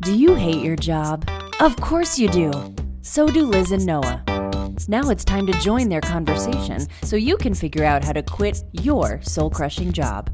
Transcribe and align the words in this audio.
Do 0.00 0.16
you 0.16 0.34
hate 0.34 0.62
your 0.62 0.76
job? 0.76 1.28
Of 1.58 1.76
course 1.76 2.18
you 2.18 2.28
do. 2.28 2.52
So 3.02 3.26
do 3.26 3.44
Liz 3.44 3.72
and 3.72 3.84
Noah. 3.84 4.22
Now 4.88 5.10
it's 5.10 5.24
time 5.24 5.46
to 5.46 5.52
join 5.54 5.88
their 5.88 6.00
conversation 6.00 6.86
so 7.02 7.16
you 7.16 7.36
can 7.36 7.54
figure 7.54 7.84
out 7.84 8.04
how 8.04 8.12
to 8.12 8.22
quit 8.22 8.62
your 8.72 9.20
soul 9.22 9.50
crushing 9.50 9.92
job. 9.92 10.30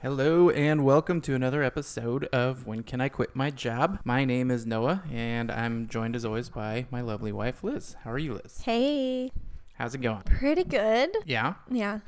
Hello 0.00 0.48
and 0.50 0.84
welcome 0.84 1.20
to 1.22 1.34
another 1.34 1.62
episode 1.62 2.24
of 2.26 2.66
When 2.66 2.82
Can 2.84 3.00
I 3.00 3.08
Quit 3.08 3.34
My 3.34 3.50
Job? 3.50 3.98
My 4.04 4.24
name 4.24 4.50
is 4.50 4.64
Noah 4.64 5.02
and 5.12 5.50
I'm 5.50 5.88
joined 5.88 6.14
as 6.14 6.24
always 6.24 6.48
by 6.48 6.86
my 6.90 7.00
lovely 7.00 7.32
wife 7.32 7.64
Liz. 7.64 7.96
How 8.04 8.12
are 8.12 8.18
you, 8.18 8.34
Liz? 8.34 8.60
Hey, 8.64 9.32
How's 9.74 9.94
it 9.94 9.98
going? 9.98 10.22
pretty 10.22 10.64
good. 10.64 11.10
Yeah. 11.26 11.54
Yeah. 11.70 11.98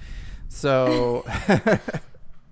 So 0.49 1.25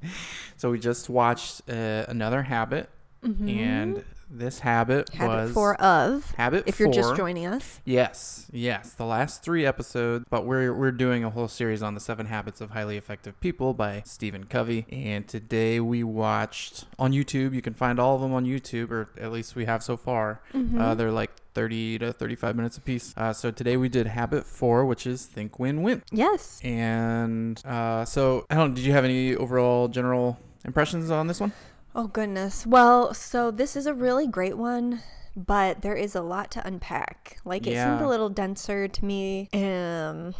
So 0.56 0.70
we 0.70 0.78
just 0.80 1.08
watched 1.08 1.62
uh, 1.70 2.04
another 2.08 2.42
habit 2.42 2.88
and 3.22 4.04
this 4.30 4.60
habit. 4.60 5.08
Habit 5.14 5.44
was 5.44 5.52
four 5.52 5.74
of. 5.80 6.30
habit 6.32 6.64
If 6.66 6.78
you're 6.78 6.90
just 6.90 7.16
joining 7.16 7.46
us. 7.46 7.80
Yes, 7.84 8.46
yes, 8.52 8.92
the 8.92 9.04
last 9.04 9.42
three 9.42 9.64
episodes, 9.64 10.24
but 10.30 10.44
we're 10.44 10.72
we're 10.74 10.92
doing 10.92 11.24
a 11.24 11.30
whole 11.30 11.48
series 11.48 11.82
on 11.82 11.94
the 11.94 12.00
Seven 12.00 12.26
Habits 12.26 12.60
of 12.60 12.70
Highly 12.70 12.96
Effective 12.96 13.38
People 13.40 13.74
by 13.74 14.02
Stephen 14.04 14.44
Covey, 14.44 14.86
and 14.90 15.26
today 15.26 15.80
we 15.80 16.02
watched 16.04 16.84
on 16.98 17.12
YouTube. 17.12 17.54
You 17.54 17.62
can 17.62 17.74
find 17.74 17.98
all 17.98 18.14
of 18.16 18.20
them 18.20 18.32
on 18.32 18.44
YouTube, 18.44 18.90
or 18.90 19.08
at 19.20 19.32
least 19.32 19.56
we 19.56 19.64
have 19.64 19.82
so 19.82 19.96
far. 19.96 20.40
Mm-hmm. 20.54 20.80
Uh, 20.80 20.94
they're 20.94 21.10
like 21.12 21.30
thirty 21.54 21.98
to 21.98 22.12
thirty-five 22.12 22.54
minutes 22.54 22.76
apiece. 22.76 23.14
Uh, 23.16 23.32
so 23.32 23.50
today 23.50 23.76
we 23.76 23.88
did 23.88 24.06
Habit 24.06 24.44
Four, 24.46 24.84
which 24.84 25.06
is 25.06 25.24
Think 25.26 25.58
Win 25.58 25.82
Win, 25.82 26.02
Yes. 26.12 26.60
and 26.62 27.60
uh, 27.64 28.04
so 28.04 28.46
I 28.50 28.54
don't. 28.56 28.74
Did 28.74 28.84
you 28.84 28.92
have 28.92 29.04
any 29.04 29.34
overall 29.34 29.88
general 29.88 30.38
impressions 30.64 31.10
on 31.10 31.26
this 31.28 31.40
one? 31.40 31.52
Oh, 31.98 32.06
goodness. 32.06 32.64
Well, 32.64 33.12
so 33.12 33.50
this 33.50 33.74
is 33.74 33.86
a 33.86 33.92
really 33.92 34.28
great 34.28 34.56
one, 34.56 35.02
but 35.34 35.82
there 35.82 35.96
is 35.96 36.14
a 36.14 36.20
lot 36.22 36.48
to 36.52 36.64
unpack. 36.64 37.38
Like, 37.44 37.66
it 37.66 37.74
seemed 37.74 38.00
a 38.00 38.06
little 38.08 38.28
denser 38.28 38.86
to 38.86 39.04
me. 39.04 39.48
Um, 39.52 40.32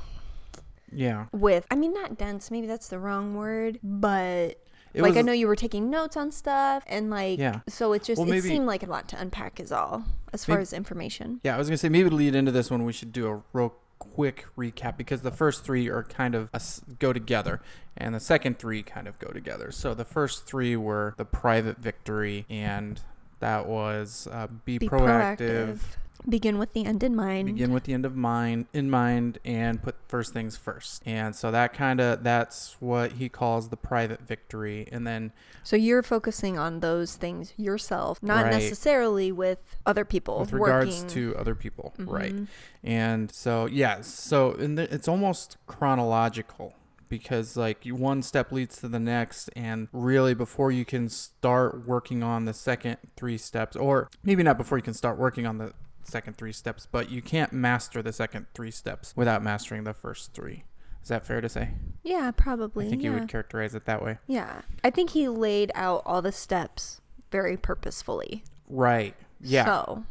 Yeah, 0.93 1.27
with, 1.33 1.67
I 1.69 1.75
mean, 1.75 1.93
not 1.93 2.17
dense, 2.17 2.53
maybe 2.53 2.69
that's 2.69 2.87
the 2.89 3.01
wrong 3.01 3.35
word, 3.35 3.81
but. 3.83 4.63
It 4.95 5.03
like 5.03 5.17
I 5.17 5.23
know 5.23 5.33
you 5.33 5.49
were 5.49 5.57
taking 5.57 5.91
notes 5.91 6.17
on 6.17 6.31
stuff, 6.31 6.85
and 6.87 7.11
like, 7.11 7.41
Yeah. 7.41 7.61
so 7.69 7.93
it 7.93 8.05
just 8.05 8.21
Well, 8.23 8.31
it 8.33 8.43
seemed 8.43 8.67
like 8.67 8.85
a 8.85 8.87
lot 8.87 9.09
to 9.09 9.21
unpack, 9.21 9.59
is 9.59 9.73
all 9.73 10.05
as 10.33 10.45
far 10.45 10.55
Maybe- 10.59 10.63
as 10.63 10.73
information. 10.73 11.41
Yeah, 11.43 11.57
I 11.57 11.59
was 11.59 11.67
gonna 11.69 11.77
say 11.77 11.89
maybe 11.89 12.09
to 12.09 12.15
lead 12.15 12.37
into 12.37 12.53
this 12.53 12.71
one, 12.71 12.85
we 12.85 12.93
should 12.93 13.13
do 13.13 13.27
a 13.29 13.43
real 13.53 13.75
quick 13.99 14.47
recap 14.57 14.97
because 14.97 15.23
the 15.23 15.31
first 15.31 15.65
three 15.65 15.89
are 15.89 16.03
kind 16.03 16.35
of 16.35 16.49
a 16.53 16.61
go 16.99 17.13
together, 17.13 17.61
and 17.97 18.15
the 18.15 18.21
second 18.21 18.59
three 18.59 18.83
kind 18.83 19.07
of 19.09 19.19
go 19.19 19.29
together. 19.31 19.71
So 19.71 19.95
the 19.95 20.05
first 20.05 20.47
three 20.47 20.77
were 20.77 21.15
the 21.17 21.25
private 21.25 21.79
victory, 21.79 22.47
and 22.49 23.01
that 23.41 23.67
was 23.67 24.29
uh, 24.31 24.49
be, 24.65 24.79
Be 24.79 24.89
proactive, 24.89 25.81
Begin 26.29 26.59
with 26.59 26.73
the 26.73 26.85
end 26.85 27.03
in 27.03 27.15
mind. 27.15 27.47
begin 27.47 27.73
with 27.73 27.85
the 27.85 27.93
end 27.95 28.05
of 28.05 28.17
mind 28.17 28.67
in 28.73 28.91
mind, 28.91 29.39
and 29.45 29.83
put 29.83 29.95
first 30.09 30.33
things 30.33 30.57
first. 30.57 31.03
And 31.07 31.35
so 31.35 31.51
that 31.51 31.73
kind 31.73 32.01
of 32.01 32.23
that's 32.23 32.77
what 32.81 33.13
he 33.13 33.29
calls 33.29 33.69
the 33.69 33.77
private 33.77 34.21
victory, 34.23 34.89
and 34.91 35.07
then 35.07 35.33
So 35.63 35.77
you're 35.77 36.03
focusing 36.03 36.59
on 36.59 36.81
those 36.81 37.15
things 37.17 37.53
yourself, 37.57 38.23
not 38.23 38.45
Right. 38.45 38.53
necessarily 38.53 39.31
with 39.33 39.77
other 39.87 40.05
people. 40.05 40.41
with 40.41 40.53
regards 40.53 41.03
working. 41.03 41.11
to 41.11 41.37
other 41.37 41.55
people, 41.55 41.93
right? 41.99 42.35
Mhm. 42.35 42.47
And 42.83 43.31
so, 43.33 43.67
yeah, 43.67 44.01
so 44.03 44.53
and 44.53 44.77
the, 44.79 44.93
it's 44.93 45.09
almost 45.09 45.57
chronological 45.67 46.75
because 47.09 47.57
like 47.57 47.85
one 47.87 48.23
step 48.23 48.53
leads 48.53 48.77
to 48.79 48.89
the 48.89 48.99
next 48.99 49.49
and 49.57 49.89
really 49.93 50.35
before 50.35 50.71
you 50.71 50.85
can 50.85 51.09
start 51.09 51.87
working 51.87 52.23
on 52.23 52.45
the 52.45 52.53
second 52.53 52.99
three 53.17 53.39
steps 53.39 53.75
or 53.77 54.09
maybe 54.23 54.43
not 54.43 54.59
before 54.59 54.77
you 54.77 54.83
can 54.83 54.93
start 54.93 55.17
working 55.17 55.47
on 55.47 55.57
the 55.57 55.73
second 56.09 56.37
three 56.37 56.53
steps, 56.53 56.87
but 56.91 57.11
you 57.11 57.23
can't 57.23 57.53
master 57.53 58.03
the 58.03 58.13
second 58.13 58.47
three 58.55 58.71
steps 58.71 59.13
without 59.17 59.43
mastering 59.43 59.85
the 59.85 59.95
first 59.95 60.33
three. 60.35 60.65
Is 61.03 61.09
that 61.09 61.25
fair 61.25 61.41
to 61.41 61.49
say? 61.49 61.71
Yeah, 62.03 62.31
probably. 62.33 62.87
I 62.87 62.91
think 62.91 63.03
yeah. 63.03 63.11
you 63.11 63.19
would 63.19 63.29
characterize 63.29 63.75
it 63.75 63.85
that 63.87 64.03
way. 64.03 64.19
yeah. 64.27 64.63
I 64.85 64.91
think 64.91 65.11
he 65.11 65.29
laid 65.29 65.71
out 65.75 66.03
all 66.05 66.21
the 66.21 66.33
steps 66.33 67.01
very 67.31 67.57
purposefully. 67.57 68.45
Right. 68.69 69.15
Yeah. 69.41 69.65
So, 69.65 70.05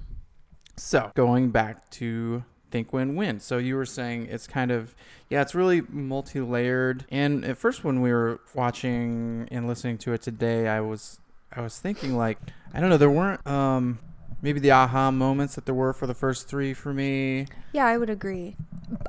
So 0.75 1.12
going 1.16 1.50
back 1.52 1.90
to 1.91 2.44
think 2.72 2.91
win 2.94 3.16
win. 3.16 3.40
So 3.40 3.57
you 3.57 3.75
were 3.75 3.86
saying 3.86 4.28
it's 4.30 4.47
kind 4.47 4.72
of 4.72 4.96
yeah, 5.30 5.41
it's 5.41 5.56
really 5.56 5.81
multi 5.90 6.41
layered. 6.41 7.06
And 7.09 7.46
at 7.46 7.57
first 7.57 7.84
when 7.84 8.02
we 8.02 8.12
were 8.12 8.40
watching 8.53 9.47
and 9.52 9.68
listening 9.68 9.97
to 10.00 10.13
it 10.13 10.22
today, 10.22 10.68
I 10.68 10.81
was 10.81 11.19
I 11.52 11.62
was 11.62 11.80
thinking 11.80 12.18
like 12.18 12.40
I 12.74 12.80
don't 12.80 12.90
know, 12.90 12.97
there 12.97 13.09
weren't 13.09 13.46
um 13.47 14.00
maybe 14.42 14.59
the 14.59 14.72
aha 14.72 15.12
moments 15.12 15.56
that 15.56 15.66
there 15.66 15.75
were 15.75 15.94
for 15.94 16.08
the 16.08 16.14
first 16.14 16.48
three 16.48 16.74
for 16.74 16.94
me. 16.94 17.48
yeah, 17.74 17.86
I 17.86 17.98
would 17.98 18.09
agree. 18.09 18.56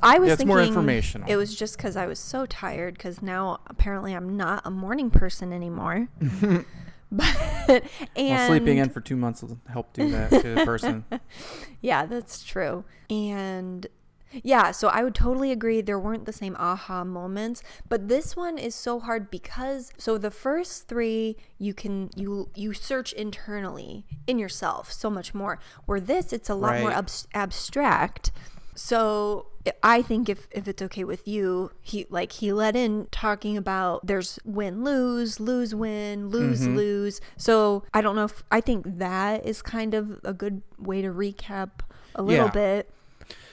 I 0.03 0.19
was 0.19 0.29
Yeah, 0.29 0.33
it's 0.33 0.39
thinking 0.41 0.55
more 0.57 0.63
informational. 0.63 1.31
It 1.31 1.37
was 1.37 1.55
just 1.55 1.77
because 1.77 1.97
I 1.97 2.07
was 2.07 2.19
so 2.19 2.47
tired 2.47 2.95
because 2.95 3.23
now 3.23 3.61
apparently 3.67 4.15
I'm 4.15 4.37
not 4.37 4.63
a 4.65 4.71
morning 4.71 5.11
person 5.11 5.53
anymore. 5.53 6.09
but 7.11 7.83
and 8.17 8.29
well, 8.31 8.49
sleeping 8.49 8.79
in 8.79 8.91
for 8.91 9.01
two 9.01 9.17
months 9.17 9.43
will 9.43 9.59
help 9.69 9.93
do 9.93 10.11
that 10.11 10.31
to 10.31 10.55
the 10.55 10.65
person. 10.65 11.05
Yeah, 11.81 12.07
that's 12.07 12.43
true. 12.43 12.85
And 13.09 13.87
yeah, 14.43 14.71
so 14.71 14.89
I 14.89 15.03
would 15.03 15.15
totally 15.15 15.51
agree 15.53 15.81
there 15.81 15.99
weren't 15.99 16.25
the 16.27 16.33
same 16.33 16.57
aha 16.59 17.05
moments, 17.05 17.63
but 17.89 18.09
this 18.09 18.37
one 18.37 18.59
is 18.59 18.75
so 18.75 19.01
hard 19.01 19.31
because 19.31 19.91
so 19.99 20.19
the 20.19 20.31
first 20.31 20.89
3 20.89 21.37
you 21.59 21.75
can 21.75 22.11
you 22.17 22.51
you 22.55 22.73
search 22.73 23.13
internally 23.13 24.05
in 24.27 24.39
yourself 24.39 24.93
so 24.93 25.09
much 25.11 25.35
more. 25.35 25.59
Where 25.87 26.01
this 26.01 26.33
it's 26.33 26.49
a 26.51 26.55
lot 26.55 26.79
more 26.81 26.89
Right. 26.91 26.97
abs- 26.99 27.27
abstract. 27.35 28.31
So 28.75 29.47
I 29.83 30.03
think 30.03 30.29
if, 30.29 30.47
if 30.53 30.69
it's 30.69 30.81
okay 30.83 31.03
with 31.05 31.27
you, 31.27 31.73
he 31.83 32.07
like 32.11 32.33
he 32.33 32.53
let 32.53 32.77
in 32.77 33.09
talking 33.11 33.57
about 33.57 34.07
there's 34.07 34.39
win 34.45 34.85
lose 34.85 35.41
lose 35.41 35.75
win 35.75 36.29
lose 36.29 36.61
Mhm. 36.67 36.77
lose. 36.77 37.21
So 37.37 37.83
I 37.93 38.01
don't 38.01 38.15
know 38.15 38.25
if 38.25 38.45
I 38.53 38.61
think 38.61 38.99
that 38.99 39.45
is 39.45 39.63
kind 39.63 39.95
of 39.95 40.21
a 40.25 40.33
good 40.33 40.63
way 40.79 41.03
to 41.03 41.09
recap 41.09 41.71
a 42.15 42.23
little 42.23 42.47
Yeah. 42.47 42.51
bit. 42.53 42.91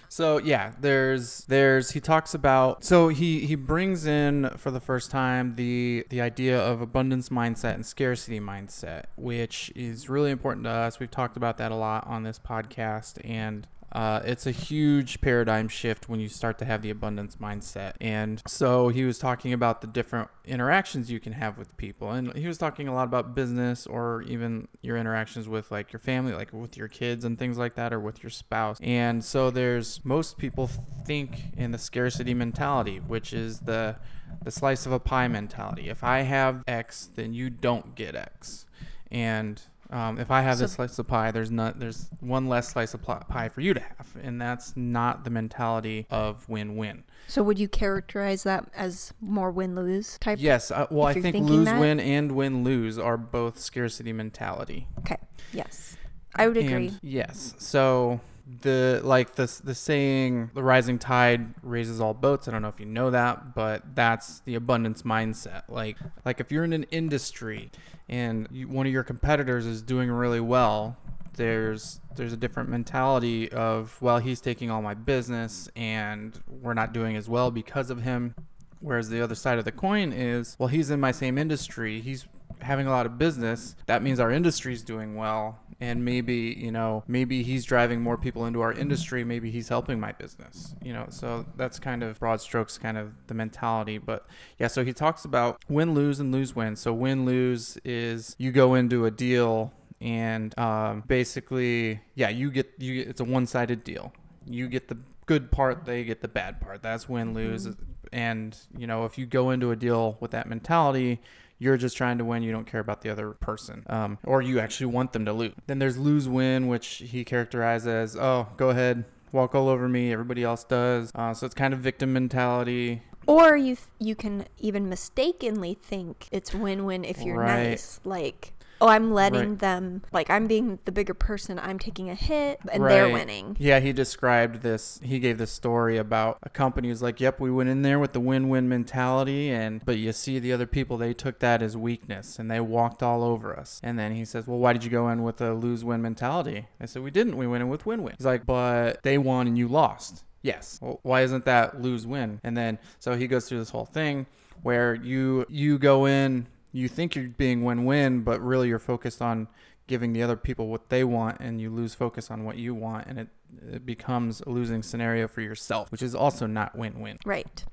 So 0.10 0.38
yeah, 0.38 0.74
there's 0.80 1.46
there's 1.46 1.92
he 1.92 2.00
talks 2.00 2.34
about 2.34 2.84
so 2.84 3.10
he 3.10 3.46
he 3.46 3.56
brings 3.56 4.06
in 4.06 4.50
for 4.58 4.72
the 4.72 4.80
first 4.80 5.12
time 5.12 5.56
the 5.56 6.06
the 6.10 6.22
idea 6.22 6.60
of 6.60 6.82
abundance 6.82 7.30
mindset 7.30 7.76
and 7.76 7.86
scarcity 7.86 8.40
mindset, 8.40 9.06
which 9.16 9.72
is 9.76 10.10
really 10.10 10.32
important 10.32 10.66
to 10.66 10.70
us. 10.70 11.00
We've 11.00 11.12
talked 11.12 11.38
about 11.38 11.58
that 11.58 11.72
a 11.72 11.76
lot 11.76 12.06
on 12.08 12.24
this 12.24 12.40
podcast 12.40 13.20
and 13.24 13.68
uh, 13.96 14.22
it's 14.26 14.46
a 14.46 14.52
huge 14.52 15.22
paradigm 15.22 15.70
shift 15.70 16.10
when 16.10 16.20
you 16.20 16.28
start 16.28 16.60
to 16.60 16.66
have 16.66 16.82
the 16.82 16.90
abundance 16.90 17.38
mindset. 17.38 17.94
And 18.02 18.42
so 18.46 18.90
he 18.90 19.06
was 19.06 19.18
talking 19.18 19.54
about 19.54 19.80
the 19.80 19.88
different 19.88 20.28
interactions 20.44 21.10
you 21.10 21.22
can 21.22 21.32
have 21.32 21.58
with 21.58 21.78
people. 21.78 22.12
And 22.12 22.36
he 22.36 22.46
was 22.46 22.58
talking 22.58 22.90
a 22.90 22.94
lot 22.94 23.06
about 23.06 23.34
business 23.36 23.88
or 23.88 24.22
even 24.24 24.68
your 24.82 24.98
interactions 24.98 25.48
with 25.48 25.72
like 25.72 25.94
your 25.94 26.02
family, 26.02 26.34
like 26.34 26.52
with 26.52 26.76
your 26.76 26.90
kids 26.90 27.24
and 27.24 27.40
things 27.40 27.58
like 27.58 27.76
that, 27.76 27.94
or 27.94 28.02
with 28.02 28.22
your 28.22 28.32
spouse. 28.32 28.78
And 28.82 29.24
so 29.24 29.50
there's 29.50 30.04
most 30.04 30.38
people 30.38 30.70
think 31.06 31.54
in 31.56 31.72
the 31.72 31.78
scarcity 31.78 32.34
mentality, 32.34 32.98
which 32.98 33.32
is 33.32 33.62
the 33.62 33.96
the 34.44 34.52
slice 34.52 34.86
of 34.86 34.92
a 34.92 35.00
pie 35.00 35.30
mentality. 35.30 35.88
If 35.88 36.04
I 36.04 36.22
have 36.22 36.66
X, 36.68 37.10
then 37.16 37.34
you 37.34 37.50
don't 37.50 37.96
get 37.96 38.14
X. 38.14 38.66
And 39.10 39.62
um, 39.90 40.20
if 40.20 40.32
I 40.32 40.42
have 40.42 40.58
this 40.58 40.74
slice 40.74 40.98
of 40.98 41.08
pie, 41.08 41.32
there's 41.32 41.52
not 41.52 41.80
there's 41.80 42.10
one 42.20 42.48
less 42.48 42.70
slice 42.70 42.94
of 42.94 43.02
pie 43.02 43.50
for 43.50 43.62
you 43.62 43.74
to 43.74 43.80
have, 43.80 44.08
and 44.22 44.42
that's 44.42 44.76
not 44.76 45.24
the 45.24 45.30
mentality 45.30 46.08
of 46.10 46.48
win-win. 46.50 47.04
So 47.28 47.44
would 47.44 47.60
you 47.60 47.68
characterize 47.68 48.44
that 48.44 48.68
as 48.76 49.14
more 49.22 49.52
win 49.52 49.76
lose 49.76 50.18
type? 50.20 50.40
Yes, 50.42 50.72
uh, 50.72 50.88
well, 50.90 51.08
I 51.08 51.14
think 51.14 51.36
lose-win 51.38 52.00
and 52.00 52.32
win 52.32 52.64
lose 52.64 52.98
are 52.98 53.18
both 53.18 53.60
scarcity 53.60 54.14
mentality. 54.14 54.88
Okay. 55.00 55.18
Yes. 55.54 55.98
I 56.36 56.48
would 56.48 56.58
agree. 56.58 56.88
And 56.88 57.00
yes, 57.02 57.54
so 57.58 58.20
the 58.62 59.02
like 59.04 59.36
the 59.36 59.62
the 59.64 59.74
saying 59.74 60.52
the 60.54 60.64
rising 60.64 61.00
tide 61.00 61.56
raises 61.64 62.00
all 62.00 62.14
boats. 62.14 62.48
I 62.48 62.52
don't 62.52 62.62
know 62.62 62.68
if 62.68 62.80
you 62.80 62.86
know 62.86 63.10
that, 63.10 63.56
but 63.56 63.96
that's 63.96 64.40
the 64.42 64.56
abundance 64.56 65.02
mindset. 65.02 65.64
Like 65.68 65.98
like 66.24 66.40
if 66.40 66.52
you're 66.52 66.64
in 66.64 66.74
an 66.74 66.84
industry 66.92 67.72
and 68.08 68.48
you, 68.52 68.68
one 68.68 68.86
of 68.86 68.94
your 68.94 69.04
competitors 69.04 69.66
is 69.66 69.82
doing 69.82 70.12
really 70.12 70.40
well, 70.40 70.98
there's 71.34 72.00
there's 72.16 72.34
a 72.34 72.38
different 72.38 72.70
mentality 72.70 73.52
of 73.52 74.00
well 74.02 74.20
he's 74.20 74.42
taking 74.42 74.70
all 74.70 74.82
my 74.82 74.94
business 74.94 75.68
and 75.76 76.40
we're 76.48 76.76
not 76.76 76.94
doing 76.94 77.16
as 77.16 77.28
well 77.28 77.50
because 77.50 77.90
of 77.90 78.04
him. 78.04 78.36
Whereas 78.80 79.10
the 79.10 79.22
other 79.22 79.36
side 79.36 79.58
of 79.58 79.66
the 79.66 79.72
coin 79.72 80.14
is, 80.14 80.56
well, 80.60 80.68
he's 80.68 80.92
in 80.92 81.00
my 81.00 81.12
same 81.12 81.40
industry. 81.40 82.02
He's 82.02 82.28
having 82.62 82.86
a 82.86 82.92
lot 82.92 83.06
of 83.06 83.18
business. 83.18 83.76
That 83.88 84.04
means 84.04 84.20
our 84.20 84.32
industry's 84.32 84.84
doing 84.84 85.16
well. 85.16 85.60
And 85.80 86.06
maybe 86.06 86.56
you 86.58 86.72
know 86.72 87.04
maybe 87.08 87.44
he's 87.44 87.66
driving 87.66 88.02
more 88.02 88.18
people 88.18 88.46
into 88.46 88.62
our 88.62 88.72
industry 88.72 89.24
maybe 89.24 89.52
he's 89.52 89.70
helping 89.70 90.00
my 90.00 90.12
business 90.14 90.74
you 90.82 90.94
know 90.94 91.06
so 91.10 91.46
that's 91.58 91.80
kind 91.80 92.02
of 92.02 92.20
broad 92.20 92.40
strokes 92.40 92.78
kind 92.78 92.98
of 92.98 93.12
the 93.28 93.34
mentality 93.34 93.98
but 93.98 94.26
yeah 94.58 94.68
so 94.68 94.86
he 94.86 94.94
talks 94.94 95.26
about 95.26 95.62
win 95.68 95.94
lose 95.94 96.20
and 96.20 96.32
lose 96.32 96.56
win 96.56 96.76
so 96.76 96.94
win 96.94 97.26
lose 97.26 97.78
is 97.84 98.36
you 98.40 98.52
go 98.52 98.74
into 98.74 99.06
a 99.06 99.12
deal 99.12 99.74
and 100.02 100.58
um, 100.60 101.04
basically 101.08 102.00
yeah 102.16 102.30
you 102.30 102.52
get 102.52 102.72
you 102.78 103.02
it's 103.02 103.20
a 103.20 103.24
one-sided 103.24 103.84
deal. 103.84 104.14
You 104.46 104.68
get 104.68 104.88
the 104.88 104.98
good 105.26 105.52
part 105.52 105.86
they 105.86 106.04
get 106.04 106.22
the 106.22 106.28
bad 106.28 106.62
part 106.62 106.84
that's 106.84 107.10
win 107.10 107.34
lose 107.34 107.68
and 108.14 108.58
you 108.78 108.86
know 108.86 109.06
if 109.06 109.18
you 109.18 109.26
go 109.26 109.50
into 109.50 109.72
a 109.72 109.76
deal 109.76 110.18
with 110.20 110.32
that 110.32 110.48
mentality 110.48 111.20
you're 111.60 111.78
just 111.78 111.96
trying 111.96 112.18
to 112.18 112.26
win 112.26 112.44
you 112.44 112.52
don't 112.52 112.68
care 112.68 112.82
about 112.82 113.02
the 113.02 113.10
other 113.10 113.32
person 113.32 113.84
um, 113.88 114.18
or 114.24 114.42
you 114.42 114.60
actually 114.60 114.88
want 114.88 115.14
them 115.14 115.26
to 115.26 115.34
lose 115.34 115.54
then 115.68 115.80
there's 115.80 115.98
lose 115.98 116.28
win 116.28 116.68
which 116.68 116.88
he 117.06 117.24
characterized 117.24 117.88
as 117.88 118.16
oh 118.18 118.48
go 118.58 118.70
ahead 118.70 119.06
walk 119.32 119.54
all 119.56 119.68
over 119.70 119.88
me 119.88 120.12
everybody 120.12 120.44
else 120.44 120.64
does 120.64 121.12
uh, 121.16 121.34
so 121.34 121.46
it's 121.46 121.56
kind 121.56 121.74
of 121.74 121.80
victim 121.80 122.12
mentality 122.14 123.02
Or 123.28 123.56
you 123.58 123.76
th- 123.76 123.88
you 124.00 124.16
can 124.16 124.46
even 124.60 124.88
mistakenly 124.90 125.74
think 125.82 126.28
it's 126.32 126.54
win-win 126.54 127.04
if 127.04 127.22
you're 127.22 127.40
Right. 127.40 127.70
nice. 127.72 128.00
Like, 128.04 128.54
oh, 128.82 128.88
I'm 128.88 129.14
letting 129.14 129.52
Right. 129.52 129.60
them 129.60 130.02
like 130.12 130.30
I'm 130.30 130.48
being 130.48 130.80
the 130.86 130.92
bigger 130.92 131.14
person. 131.14 131.60
I'm 131.60 131.80
taking 131.80 132.10
a 132.10 132.16
hit 132.16 132.60
and 132.72 132.84
they're 132.84 133.10
winning. 133.12 133.56
Yeah, 133.60 133.80
he 133.80 133.94
described 133.94 134.62
this. 134.62 135.00
He 135.04 135.20
gave 135.20 135.38
this 135.38 135.52
story 135.52 135.98
about 135.98 136.38
a 136.44 136.50
company 136.50 136.90
who's 136.90 137.02
like, 137.02 137.20
"Yep, 137.20 137.40
we 137.40 137.52
went 137.52 137.70
in 137.70 137.82
there 137.82 138.00
with 138.00 138.14
the 138.14 138.20
win-win 138.20 138.68
mentality, 138.70 139.50
and 139.50 139.84
but 139.86 139.98
you 139.98 140.12
see 140.12 140.40
the 140.40 140.52
other 140.54 140.66
people, 140.68 140.98
they 140.98 141.14
took 141.14 141.40
that 141.40 141.62
as 141.62 141.76
weakness 141.78 142.38
and 142.40 142.50
they 142.50 142.60
walked 142.60 143.02
all 143.02 143.24
over 143.24 143.58
us." 143.58 143.80
And 143.84 143.98
then 143.98 144.14
he 144.14 144.26
says, 144.26 144.48
"Well, 144.48 144.60
why 144.60 144.74
did 144.74 144.84
you 144.84 144.90
go 144.90 145.10
in 145.10 145.24
with 145.24 145.42
a 145.42 145.54
lose-win 145.54 146.02
mentality?" 146.02 146.68
I 146.80 146.86
said, 146.86 147.04
"We 147.04 147.12
didn't. 147.12 147.38
We 147.38 147.48
went 147.48 147.62
in 147.64 147.70
with 147.70 147.86
win-win." 147.86 148.16
He's 148.18 148.26
like, 148.26 148.46
"But 148.46 149.04
they 149.04 149.18
won 149.18 149.48
and 149.48 149.58
you 149.58 149.68
lost." 149.68 150.24
Yes. 150.42 150.78
Well, 150.82 151.00
why 151.02 151.22
isn't 151.22 151.46
that 151.46 151.82
lose-win? 151.82 152.40
And 152.44 152.56
then 152.56 152.78
so 153.00 153.16
he 153.16 153.26
goes 153.28 153.50
through 153.50 153.60
this 153.60 153.72
whole 153.72 153.86
thing 153.86 154.28
where 154.62 154.94
you 154.94 155.46
you 155.50 155.80
go 155.80 156.06
in, 156.06 156.46
you 156.76 156.88
think 156.90 157.16
you're 157.16 157.30
being 157.30 157.64
win-win, 157.64 158.22
but 158.22 158.42
really 158.42 158.68
you're 158.68 158.80
focused 158.80 159.22
on 159.22 159.48
giving 159.88 160.14
the 160.14 160.24
other 160.24 160.36
people 160.36 160.68
what 160.68 160.90
they 160.90 161.04
want 161.04 161.40
and 161.40 161.62
you 161.62 161.70
lose 161.70 161.94
focus 161.94 162.32
on 162.32 162.44
what 162.44 162.58
you 162.58 162.74
want 162.74 163.06
and 163.08 163.20
it, 163.20 163.28
it 163.72 163.86
becomes 163.86 164.42
a 164.42 164.50
losing 164.50 164.82
scenario 164.82 165.28
for 165.28 165.42
yourself 165.42 165.92
which 165.92 166.02
is 166.02 166.16
also 166.16 166.48
not 166.48 166.76
win-win 166.76 167.18
Right. 167.24 167.64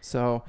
so 0.00 0.44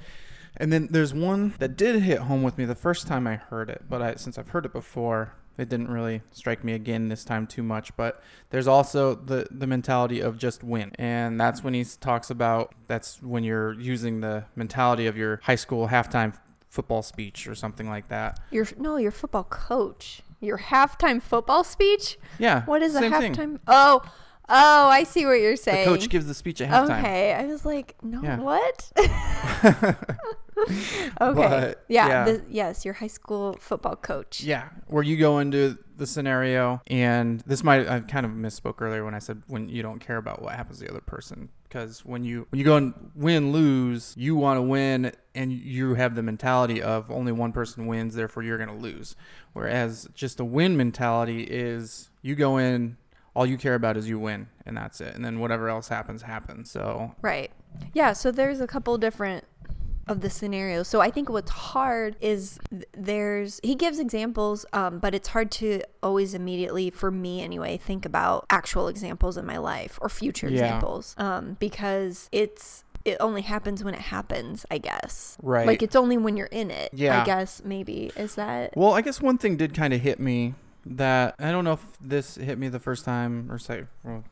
and 0.56 0.72
then 0.72 0.88
there's 0.92 1.12
one 1.14 1.56
that 1.58 1.76
did 1.76 2.04
hit 2.04 2.20
home 2.20 2.44
with 2.44 2.60
me 2.60 2.66
the 2.66 2.76
first 2.76 3.08
time 3.08 3.26
i 3.26 3.36
heard 3.38 3.72
it 3.72 3.86
but 3.90 4.04
I, 4.04 4.16
since 4.16 4.38
i've 4.38 4.50
heard 4.50 4.68
it 4.68 4.72
before 4.72 5.34
it 5.58 5.68
didn't 5.68 5.90
really 5.90 6.22
strike 6.30 6.64
me 6.64 6.74
again 6.74 7.10
this 7.10 7.26
time 7.26 7.48
too 7.48 7.64
much 7.64 7.96
but 7.98 8.22
there's 8.52 8.68
also 8.68 9.16
the 9.16 9.48
the 9.50 9.66
mentality 9.66 10.20
of 10.20 10.38
just 10.38 10.64
win 10.64 10.92
and 11.00 11.42
that's 11.42 11.64
when 11.64 11.74
he 11.74 11.84
talks 11.84 12.30
about 12.30 12.76
that's 12.88 13.20
when 13.24 13.44
you're 13.44 13.74
using 13.74 14.22
the 14.22 14.44
mentality 14.56 15.08
of 15.08 15.18
your 15.18 15.40
high 15.44 15.56
school 15.56 15.88
halftime 15.88 16.36
football 16.70 17.02
speech 17.02 17.48
or 17.48 17.56
something 17.56 17.90
like 17.90 18.08
that 18.10 18.40
Your 18.52 18.66
no, 18.78 18.98
your 18.98 19.12
football 19.12 19.44
coach. 19.44 20.22
Your 20.40 20.58
halftime 20.58 21.22
football 21.22 21.64
speech? 21.64 22.18
yeah 22.38 22.64
What 22.66 22.82
is 22.82 22.96
a 22.96 23.00
same 23.00 23.12
thing. 23.12 23.34
halftime? 23.36 23.60
Oh, 23.68 24.02
oh, 24.48 24.88
I 24.90 25.04
see 25.04 25.26
what 25.26 25.34
you're 25.42 25.52
the 25.52 25.58
saying. 25.58 25.86
coach 25.86 26.08
gives 26.10 26.28
the 26.28 26.34
speech 26.34 26.62
at 26.62 26.70
halftime 26.70 27.00
Okay, 27.00 27.34
I 27.34 27.46
was 27.46 27.66
like, 27.66 27.96
no, 28.02 28.22
Yeah. 28.24 28.38
what? 28.40 28.92
okay, 31.22 31.34
But, 31.36 31.86
yeah, 31.88 32.08
yeah. 32.08 32.26
The, 32.26 32.44
yes, 32.50 32.86
your 32.86 32.94
high 32.96 33.08
school 33.08 33.58
football 33.60 33.96
coach. 33.96 34.42
Yeah, 34.42 34.70
where 34.88 35.04
you 35.04 35.18
go 35.18 35.40
into 35.40 35.78
the 35.98 36.06
scenario, 36.08 36.82
and 36.88 37.42
this 37.42 37.64
might 37.64 37.88
I 37.88 38.00
kind 38.02 38.26
of 38.26 38.32
misspoke 38.34 38.82
earlier 38.82 39.04
when 39.04 39.14
I 39.14 39.20
said 39.20 39.44
when 39.48 39.70
you 39.70 39.82
don't 39.82 40.00
care 40.00 40.18
about 40.18 40.42
what 40.42 40.56
happens 40.56 40.80
to 40.80 40.86
the 40.86 40.92
other 40.92 41.02
person, 41.02 41.50
because 41.70 42.04
when 42.04 42.24
you 42.24 42.48
when 42.50 42.60
you 42.60 42.66
go 42.66 42.78
and 42.78 42.94
win 43.16 43.52
lose, 43.52 44.16
you 44.18 44.36
want 44.36 44.58
to 44.58 44.62
win, 44.62 45.12
and 45.36 45.54
you 45.54 45.94
have 45.94 46.16
the 46.16 46.24
mentality 46.24 46.82
of 46.82 47.10
only 47.12 47.32
one 47.32 47.52
person 47.52 47.86
wins, 47.86 48.16
therefore 48.16 48.44
you're 48.44 48.58
gonna 48.58 48.76
lose. 48.76 49.16
Whereas 49.54 50.10
just 50.14 50.40
a 50.40 50.46
win 50.46 50.76
mentality 50.76 51.44
is 51.44 52.10
you 52.22 52.36
go 52.36 52.58
in, 52.58 52.98
all 53.36 53.46
you 53.46 53.58
care 53.58 53.76
about 53.76 53.98
is 53.98 54.10
you 54.10 54.20
win, 54.20 54.48
and 54.66 54.76
that's 54.76 55.00
it, 55.00 55.16
and 55.16 55.24
then 55.24 55.40
whatever 55.40 55.70
else 55.70 55.88
happens 55.88 56.24
happens. 56.24 56.72
So 56.72 57.16
Right. 57.22 57.52
Yeah, 57.94 58.14
so 58.14 58.32
there's 58.32 58.60
a 58.60 58.68
couple 58.68 58.98
different 58.98 59.46
of 60.10 60.22
the 60.22 60.30
scenario. 60.30 60.84
So 60.84 61.00
I 61.02 61.10
think 61.12 61.30
what's 61.30 61.52
hard 61.52 62.16
is 62.22 62.60
there's 62.94 63.60
he 63.64 63.76
gives 63.76 64.00
examples, 64.00 64.66
um, 64.74 65.00
but 65.00 65.14
it's 65.16 65.30
hard 65.30 65.52
to 65.52 65.82
always 66.04 66.34
immediately, 66.34 66.90
for 66.90 67.12
me 67.12 67.42
anyway, 67.42 67.78
think 67.78 68.06
about 68.06 68.46
actual 68.50 68.88
examples 68.88 69.38
in 69.38 69.46
my 69.46 69.58
life 69.58 69.98
or 70.02 70.10
future 70.10 70.48
Yeah. 70.50 70.64
examples, 70.66 71.16
um, 71.18 71.58
because 71.60 72.28
it's 72.32 72.84
it 73.06 73.16
only 73.22 73.42
happens 73.44 73.82
when 73.84 73.94
it 73.94 74.02
happens, 74.02 74.66
I 74.70 74.78
guess. 74.78 75.38
Right. 75.42 75.66
Like 75.66 75.82
it's 75.82 75.96
only 75.96 76.18
when 76.18 76.36
you're 76.36 76.48
in 76.48 76.70
it. 76.70 76.90
Yeah. 76.94 77.22
I 77.22 77.26
guess 77.26 77.62
maybe 77.64 78.12
is 78.18 78.36
that. 78.36 78.76
Well, 78.76 78.94
I 78.94 79.02
guess 79.02 79.22
one 79.22 79.38
thing 79.38 79.56
did 79.56 79.74
kind 79.74 79.94
of 79.94 80.02
hit 80.02 80.20
me 80.20 80.54
that 80.86 81.36
I 81.40 81.52
don't 81.52 81.64
know 81.64 81.74
if 81.74 81.86
this 82.02 82.36
hit 82.36 82.58
me 82.58 82.68
the 82.68 82.80
first 82.80 83.06
time 83.06 83.50
or 83.52 83.58
say, 83.58 83.86
well, 84.04 84.26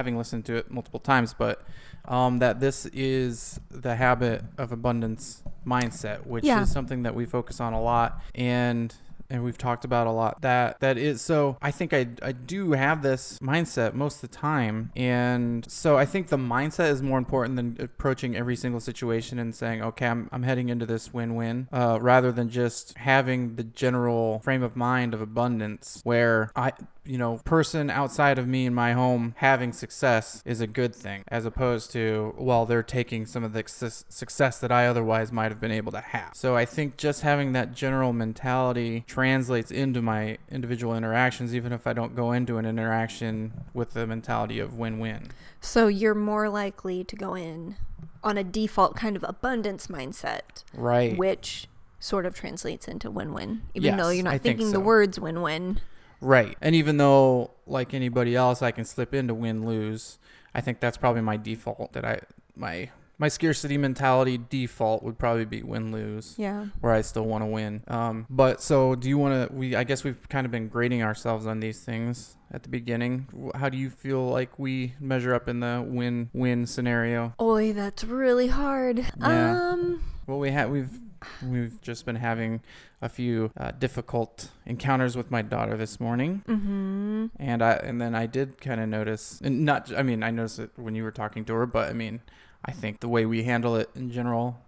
having 0.00 0.16
listened 0.16 0.46
to 0.46 0.54
it 0.56 0.70
multiple 0.70 0.98
times, 1.00 1.34
but 1.36 1.62
um, 2.06 2.38
that 2.38 2.58
this 2.58 2.86
is 2.86 3.60
the 3.70 3.96
habit 3.96 4.42
of 4.56 4.72
abundance 4.72 5.42
mindset, 5.66 6.26
which 6.26 6.44
Yeah. 6.46 6.62
is 6.62 6.72
something 6.72 7.02
that 7.02 7.14
we 7.14 7.26
focus 7.26 7.60
on 7.60 7.74
a 7.74 7.80
lot 7.82 8.22
and 8.34 8.94
and 9.32 9.44
we've 9.44 9.58
talked 9.58 9.84
about 9.84 10.08
a 10.08 10.10
lot 10.10 10.40
that 10.42 10.80
that 10.80 10.98
is 10.98 11.22
so 11.22 11.56
I 11.62 11.70
think 11.70 11.92
I 11.94 12.08
I 12.20 12.32
do 12.32 12.72
have 12.72 13.00
this 13.02 13.38
mindset 13.38 13.94
most 13.94 14.16
of 14.16 14.22
the 14.22 14.36
time 14.36 14.90
and 14.96 15.64
so 15.70 15.96
I 15.96 16.04
think 16.04 16.28
the 16.28 16.36
mindset 16.36 16.90
is 16.90 17.00
more 17.00 17.16
important 17.18 17.54
than 17.54 17.76
approaching 17.78 18.34
every 18.34 18.56
single 18.56 18.80
situation 18.80 19.38
and 19.38 19.54
saying 19.54 19.82
okay 19.82 20.08
I'm, 20.08 20.28
I'm 20.32 20.42
heading 20.42 20.68
into 20.68 20.84
this 20.84 21.14
win-win 21.14 21.68
uh, 21.72 21.98
rather 22.00 22.32
than 22.32 22.48
just 22.48 22.98
having 22.98 23.54
the 23.54 23.62
general 23.62 24.40
frame 24.40 24.64
of 24.64 24.74
mind 24.74 25.14
of 25.14 25.20
abundance 25.20 26.00
where 26.02 26.50
I 26.56 26.72
you 27.10 27.18
know 27.18 27.40
person 27.44 27.90
outside 27.90 28.38
of 28.38 28.46
me 28.46 28.66
in 28.66 28.72
my 28.72 28.92
home 28.92 29.34
having 29.38 29.72
success 29.72 30.42
is 30.44 30.60
a 30.60 30.66
good 30.66 30.94
thing 30.94 31.24
as 31.28 31.44
opposed 31.44 31.90
to 31.90 32.32
well 32.38 32.64
they're 32.64 32.82
taking 32.84 33.26
some 33.26 33.42
of 33.42 33.52
the 33.52 33.64
success 33.66 34.04
success 34.30 34.60
that 34.60 34.70
I 34.70 34.86
otherwise 34.86 35.32
might 35.32 35.50
have 35.50 35.60
been 35.60 35.72
able 35.72 35.92
to 35.92 36.00
have. 36.00 36.30
So 36.34 36.56
I 36.56 36.64
think 36.64 36.96
just 36.96 37.22
having 37.22 37.52
that 37.52 37.74
general 37.74 38.12
mentality 38.12 39.04
translates 39.06 39.70
into 39.70 40.00
my 40.00 40.38
individual 40.50 40.96
interactions 40.96 41.54
even 41.54 41.72
if 41.72 41.86
I 41.86 41.92
don't 41.92 42.14
go 42.14 42.32
into 42.32 42.58
an 42.58 42.64
interaction 42.64 43.52
with 43.74 43.90
the 43.90 44.06
mentality 44.06 44.60
of 44.60 44.78
win-win. 44.78 45.28
So 45.60 45.88
you're 45.88 46.14
more 46.14 46.48
likely 46.48 47.04
to 47.04 47.16
go 47.16 47.34
in 47.34 47.76
on 48.22 48.38
a 48.38 48.44
default 48.44 48.94
kind 48.94 49.16
of 49.16 49.24
abundance 49.24 49.88
mindset. 49.88 50.64
right. 50.74 51.18
which 51.18 51.66
sort 51.98 52.24
of 52.24 52.34
translates 52.34 52.88
into 52.88 53.10
win-win 53.10 53.62
even 53.74 53.96
though 53.96 54.08
you're 54.08 54.24
not 54.24 54.34
I 54.34 54.38
think 54.38 54.58
thinking 54.58 54.72
the 54.72 54.80
words 54.80 55.20
win-win 55.20 55.80
Right. 56.20 56.56
And 56.60 56.74
even 56.74 56.96
though, 56.96 57.52
like 57.66 57.94
anybody 57.94 58.36
else, 58.36 58.62
I 58.62 58.70
can 58.70 58.84
slip 58.84 59.14
into 59.14 59.34
win 59.34 59.64
lose, 59.66 60.18
I 60.54 60.60
think 60.60 60.80
that's 60.80 60.96
probably 60.96 61.22
my 61.22 61.36
default. 61.36 61.92
That 61.92 62.04
I 62.04 62.20
my 62.56 62.90
my 63.18 63.28
scarcity 63.28 63.76
mentality 63.76 64.38
default 64.38 65.02
would 65.02 65.18
probably 65.18 65.44
be 65.44 65.62
win 65.62 65.92
lose, 65.92 66.34
yeah 66.38 66.66
where 66.80 66.92
I 66.92 67.02
still 67.02 67.24
want 67.26 67.42
to 67.42 67.46
win. 67.46 67.82
Um, 67.86 68.26
but 68.30 68.62
so 68.62 68.94
do 68.94 69.08
you 69.08 69.18
want 69.18 69.48
to? 69.50 69.54
We 69.54 69.76
I 69.76 69.84
guess 69.84 70.04
we've 70.04 70.28
kind 70.28 70.44
of 70.46 70.50
been 70.50 70.68
grading 70.68 71.02
ourselves 71.02 71.46
on 71.46 71.60
these 71.60 71.80
things 71.84 72.36
at 72.52 72.62
the 72.64 72.68
beginning. 72.68 73.28
How 73.54 73.68
do 73.68 73.78
you 73.78 73.90
feel 73.90 74.26
like 74.28 74.58
we 74.58 74.94
measure 74.98 75.34
up 75.34 75.48
in 75.48 75.60
the 75.60 75.84
win 75.86 76.30
win 76.32 76.66
scenario? 76.66 77.34
Oi, 77.40 77.72
that's 77.72 78.04
really 78.04 78.48
hard 78.48 79.06
Yeah. 79.18 79.70
um 79.72 80.02
Well, 80.30 80.38
we 80.38 80.52
had 80.52 80.70
we've 80.70 81.00
we've 81.44 81.80
just 81.80 82.06
been 82.06 82.14
having 82.14 82.60
a 83.02 83.08
few 83.08 83.50
uh, 83.56 83.72
difficult 83.72 84.52
encounters 84.64 85.16
with 85.16 85.28
my 85.28 85.42
daughter 85.42 85.76
this 85.76 85.98
morning. 85.98 86.44
mm-hmm 86.46 87.26
and 87.40 87.62
I 87.62 87.72
and 87.72 88.00
then 88.00 88.14
I 88.14 88.26
did 88.26 88.60
kind 88.60 88.80
of 88.80 88.88
notice, 88.88 89.40
and 89.42 89.64
not 89.64 89.92
I 89.92 90.04
mean 90.04 90.22
I 90.22 90.30
noticed 90.30 90.60
it 90.60 90.70
when 90.76 90.94
you 90.94 91.02
were 91.02 91.10
talking 91.10 91.44
to 91.46 91.54
her, 91.54 91.66
but 91.66 91.90
I 91.90 91.94
mean 91.94 92.20
I 92.64 92.70
think 92.70 93.00
the 93.00 93.08
way 93.08 93.26
we 93.26 93.42
handle 93.42 93.74
it 93.74 93.90
in 93.96 94.12
general 94.12 94.60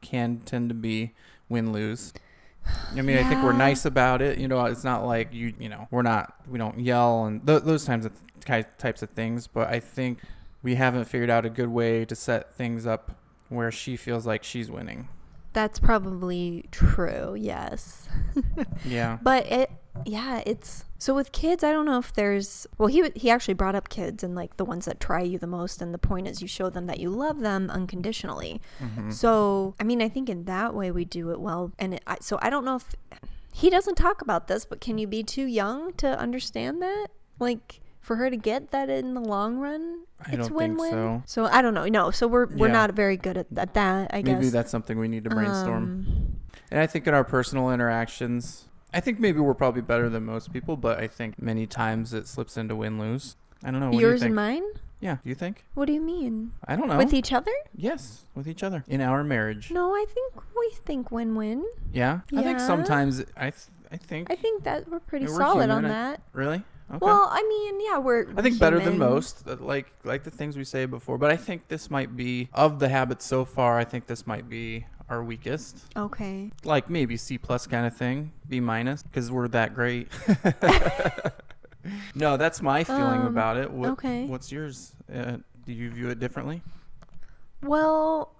can 0.00 0.42
tend 0.44 0.68
to 0.68 0.76
be 0.76 1.12
win 1.48 1.72
lose. 1.72 2.12
I 2.94 3.02
mean 3.02 3.18
I 3.18 3.24
think 3.24 3.42
we're 3.42 3.52
nice 3.52 3.84
about 3.84 4.22
it. 4.22 4.38
You 4.38 4.46
know, 4.46 4.64
it's 4.66 4.84
not 4.84 5.04
like 5.04 5.34
you 5.34 5.52
you 5.58 5.68
know 5.68 5.88
we're 5.90 6.02
not 6.02 6.36
we 6.48 6.56
don't 6.56 6.78
yell 6.78 7.24
and 7.24 7.44
th- 7.44 7.64
those 7.64 7.84
times 7.84 8.06
of 8.06 8.12
ki- 8.44 8.70
types 8.78 9.02
of 9.02 9.10
things, 9.10 9.48
but 9.48 9.66
I 9.66 9.80
think 9.80 10.20
we 10.62 10.76
haven't 10.76 11.06
figured 11.06 11.30
out 11.30 11.44
a 11.44 11.50
good 11.50 11.70
way 11.70 12.04
to 12.04 12.14
set 12.14 12.54
things 12.54 12.86
up 12.86 13.16
where 13.50 13.70
she 13.70 13.96
feels 13.96 14.26
like 14.26 14.42
she's 14.42 14.70
winning. 14.70 15.08
that's 15.52 15.78
probably 15.78 16.64
true 16.70 17.34
yes 17.38 18.08
Yeah. 18.84 19.18
but 19.22 19.44
it 19.50 19.70
yeah 20.06 20.40
it's 20.46 20.84
so 20.98 21.14
with 21.14 21.32
kids 21.32 21.64
i 21.64 21.72
don't 21.72 21.84
know 21.84 21.98
if 21.98 22.12
there's 22.12 22.66
well 22.78 22.86
he 22.86 23.10
he 23.16 23.28
actually 23.28 23.54
brought 23.54 23.74
up 23.74 23.88
kids 23.88 24.22
and 24.22 24.34
like 24.36 24.56
the 24.56 24.64
ones 24.64 24.84
that 24.84 25.00
try 25.00 25.20
you 25.20 25.36
the 25.36 25.48
most 25.48 25.82
and 25.82 25.92
the 25.92 25.98
point 25.98 26.28
is 26.28 26.40
you 26.40 26.46
show 26.46 26.70
them 26.70 26.86
that 26.86 27.00
you 27.00 27.10
love 27.10 27.40
them 27.40 27.68
unconditionally 27.70 28.60
Mhm. 28.80 29.12
So, 29.12 29.74
I 29.80 29.84
mean, 29.84 30.00
I 30.00 30.08
think 30.08 30.28
in 30.30 30.44
that 30.44 30.72
way 30.74 30.90
we 30.92 31.04
do 31.04 31.30
it 31.32 31.40
well. 31.40 31.72
And 31.78 31.94
it, 31.94 32.02
I, 32.06 32.16
so 32.20 32.38
I 32.40 32.48
don't 32.48 32.64
know 32.64 32.76
if 32.76 32.94
he 33.52 33.68
doesn't 33.68 33.96
talk 33.96 34.22
about 34.22 34.46
this, 34.46 34.64
but 34.64 34.80
can 34.80 34.96
you 34.96 35.06
be 35.08 35.22
too 35.24 35.44
young 35.44 35.92
to 35.94 36.06
understand 36.18 36.80
that? 36.80 37.08
Like 37.40 37.80
for 38.00 38.16
her 38.16 38.30
to 38.30 38.36
get 38.36 38.70
that 38.70 38.88
in 38.90 39.14
the 39.14 39.20
long 39.20 39.58
run, 39.58 40.04
I 40.26 40.32
it's 40.32 40.50
win-win. 40.50 41.22
so. 41.26 41.44
I 41.46 41.62
don't 41.62 41.74
know. 41.74 41.86
No, 41.86 42.10
so 42.10 42.26
we're 42.26 42.46
we're 42.46 42.66
Yeah. 42.68 42.72
not 42.72 42.92
very 42.92 43.16
good 43.16 43.36
at, 43.36 43.46
at 43.56 43.74
that. 43.74 44.10
I 44.12 44.22
guess. 44.22 44.34
Maybe 44.34 44.48
that's 44.50 44.70
something 44.70 44.98
we 44.98 45.08
need 45.08 45.24
to 45.24 45.30
brainstorm. 45.30 45.84
Um, 46.08 46.36
And 46.70 46.80
I 46.80 46.86
think 46.86 47.06
in 47.06 47.14
our 47.14 47.24
personal 47.24 47.70
interactions, 47.70 48.68
I 48.94 49.00
think 49.00 49.18
maybe 49.20 49.40
we're 49.40 49.54
probably 49.54 49.82
better 49.82 50.08
than 50.08 50.24
most 50.24 50.52
people, 50.52 50.76
but 50.76 50.98
I 50.98 51.06
think 51.08 51.40
many 51.40 51.66
times 51.66 52.12
it 52.14 52.26
slips 52.28 52.56
into 52.56 52.74
win 52.76 52.98
lose. 52.98 53.36
I 53.64 53.70
don't 53.70 53.80
know. 53.80 53.90
What 53.90 54.00
yours 54.00 54.20
do 54.20 54.26
you 54.26 54.28
and 54.28 54.34
mine. 54.36 54.62
Yeah, 55.00 55.16
you 55.24 55.34
think? 55.34 55.64
What 55.74 55.86
do 55.86 55.92
you 55.94 56.00
mean? 56.00 56.52
I 56.66 56.76
don't 56.76 56.86
know. 56.88 56.98
With 56.98 57.14
each 57.14 57.32
other? 57.32 57.52
yes, 57.74 58.24
with 58.34 58.46
each 58.46 58.62
other 58.62 58.84
in 58.86 59.00
our 59.00 59.24
marriage. 59.24 59.70
No, 59.70 59.94
I 59.94 60.04
think 60.12 60.34
we 60.58 60.70
think 60.84 61.10
win-win. 61.10 61.64
Yeah, 61.92 62.20
I 62.36 62.42
think 62.42 62.60
sometimes 62.60 63.20
I 63.36 63.50
th- 63.50 63.68
I 63.92 63.96
think 63.96 64.30
I 64.30 64.36
think 64.36 64.62
that 64.64 64.88
we're 64.88 65.00
pretty 65.00 65.24
Yeah, 65.24 65.32
we're 65.32 65.38
solid 65.38 65.70
on 65.70 65.82
that. 65.84 66.20
really. 66.32 66.62
Okay. 66.90 66.98
Well, 67.00 67.28
I 67.30 67.42
mean, 67.48 67.80
yeah, 67.80 67.98
we're. 67.98 68.26
I 68.36 68.42
think 68.42 68.58
better 68.58 68.80
than 68.80 68.98
most, 68.98 69.46
uh, 69.46 69.56
like 69.60 69.92
like 70.02 70.24
the 70.24 70.30
things 70.30 70.56
we 70.56 70.64
say 70.64 70.86
before. 70.86 71.18
But 71.18 71.30
I 71.30 71.36
think 71.36 71.68
this 71.68 71.88
might 71.88 72.16
be 72.16 72.48
of 72.52 72.80
the 72.80 72.88
habits 72.88 73.24
so 73.24 73.44
far. 73.44 73.78
I 73.78 73.84
think 73.84 74.06
this 74.06 74.26
might 74.26 74.48
be 74.48 74.86
our 75.08 75.22
weakest. 75.22 75.78
Okay. 75.96 76.50
Like 76.64 76.90
maybe 76.90 77.16
C 77.16 77.38
plus 77.38 77.66
kind 77.66 77.86
of 77.86 77.96
thing, 77.96 78.32
B 78.48 78.58
minus, 78.60 79.02
because 79.04 79.30
we're 79.30 79.48
that 79.48 79.74
great. 79.74 80.08
no, 82.14 82.36
that's 82.36 82.60
my 82.62 82.84
feeling 82.84 83.20
Um, 83.20 83.26
about 83.26 83.56
it. 83.56 83.70
What, 83.70 83.90
okay. 83.90 84.24
What's 84.26 84.50
yours? 84.50 84.92
Uh, 85.12 85.38
do 85.66 85.72
you 85.72 85.90
view 85.90 86.08
it 86.10 86.18
differently? 86.18 86.62
Well, 87.62 88.34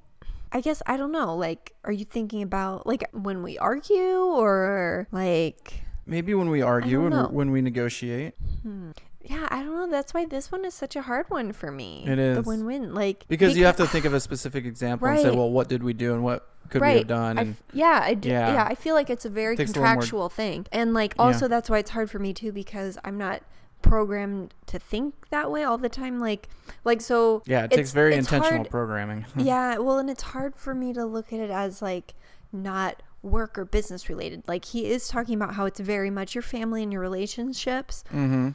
I 0.52 0.61
guess 0.61 0.83
I 0.87 0.97
don't 0.97 1.12
know. 1.12 1.37
Like, 1.37 1.75
are 1.85 1.92
you 1.92 2.04
thinking 2.04 2.42
about 2.42 2.87
like 2.87 3.04
when 3.12 3.42
we 3.42 3.59
argue 3.59 4.19
or 4.19 5.07
like? 5.12 5.83
Maybe 6.07 6.35
when 6.35 6.49
we 6.50 6.62
argue 6.62 7.07
and 7.07 7.33
when 7.33 7.50
we 7.50 7.61
negotiate, 7.62 8.35
Hmm. 8.62 8.90
Yeah, 9.23 9.47
I 9.50 9.62
don't 9.62 9.75
know. 9.76 9.90
That's 9.90 10.14
why 10.14 10.25
this 10.25 10.50
one 10.50 10.64
is 10.64 10.73
such 10.73 10.97
a 10.97 11.02
hard 11.02 11.26
one 11.28 11.52
for 11.52 11.71
me. 11.71 12.04
It 12.07 12.19
is 12.19 12.37
the 12.37 12.42
win-win. 12.42 12.95
Like 12.95 13.26
because 13.28 13.57
you 13.57 13.66
have 13.66 13.76
to 13.76 13.87
think 13.87 14.07
of 14.07 14.14
a 14.14 14.19
specific 14.21 14.64
example 14.64 15.07
and 15.09 15.21
say, 15.21 15.30
well, 15.30 15.50
what 15.50 15.69
did 15.69 15.83
we 15.83 15.92
do 15.92 16.14
and 16.14 16.25
what 16.25 16.49
could 16.71 16.80
we 16.80 16.88
have 16.88 17.07
done? 17.07 17.37
And 17.38 17.50
f- 17.50 17.62
yeah, 17.75 18.00
I 18.02 18.14
do, 18.14 18.30
Yeah. 18.30 18.54
yeah. 18.54 18.64
I 18.64 18.75
feel 18.75 18.95
like 18.95 19.11
it's 19.11 19.26
a 19.26 19.28
very 19.28 19.54
a 19.57 19.59
more- 19.59 19.64
contractual 19.66 20.28
thing, 20.30 20.66
and 20.73 20.95
like 20.95 21.14
Yeah. 21.19 21.25
also 21.25 21.49
that's 21.49 21.69
why 21.69 21.78
it's 21.78 21.90
hard 21.90 22.11
for 22.11 22.19
me 22.19 22.33
too 22.33 22.50
because 22.50 22.97
I'm 23.04 23.19
not 23.19 23.42
programmed 23.83 24.54
to 24.66 24.78
think 24.78 25.14
that 25.30 25.50
way 25.50 25.64
all 25.64 25.78
the 25.78 25.88
time. 25.90 26.19
Like, 26.19 26.49
like 26.85 27.00
so. 27.02 27.42
yeah, 27.47 27.64
it 27.64 27.71
takes 27.73 27.92
very 27.92 28.14
intentional 28.14 28.59
hard- 28.59 28.71
programming. 28.71 29.26
yeah, 29.37 29.76
well, 29.78 29.99
and 29.99 30.09
it's 30.09 30.23
hard 30.23 30.57
for 30.57 30.75
me 30.75 30.92
to 30.95 31.04
look 31.04 31.33
at 31.33 31.40
it 31.40 31.50
as 31.50 31.83
like 31.83 32.14
not 32.52 33.02
work 33.22 33.58
or 33.58 33.64
business 33.64 34.08
related. 34.08 34.42
Like 34.46 34.64
he 34.64 34.86
is 34.86 35.08
talking 35.08 35.34
about 35.34 35.54
how 35.54 35.66
it's 35.66 35.80
very 35.80 36.10
much 36.10 36.34
your 36.34 36.42
family 36.42 36.82
and 36.82 36.92
your 36.92 37.02
relationships, 37.02 38.04
mm-hmm. 38.08 38.50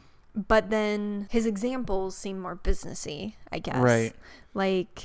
but 0.48 0.70
then 0.70 1.28
his 1.30 1.46
examples 1.46 2.18
seem 2.18 2.40
more 2.40 2.56
businessy, 2.56 3.34
I 3.52 3.60
guess. 3.60 3.78
Right. 3.78 4.14
Like 4.54 5.04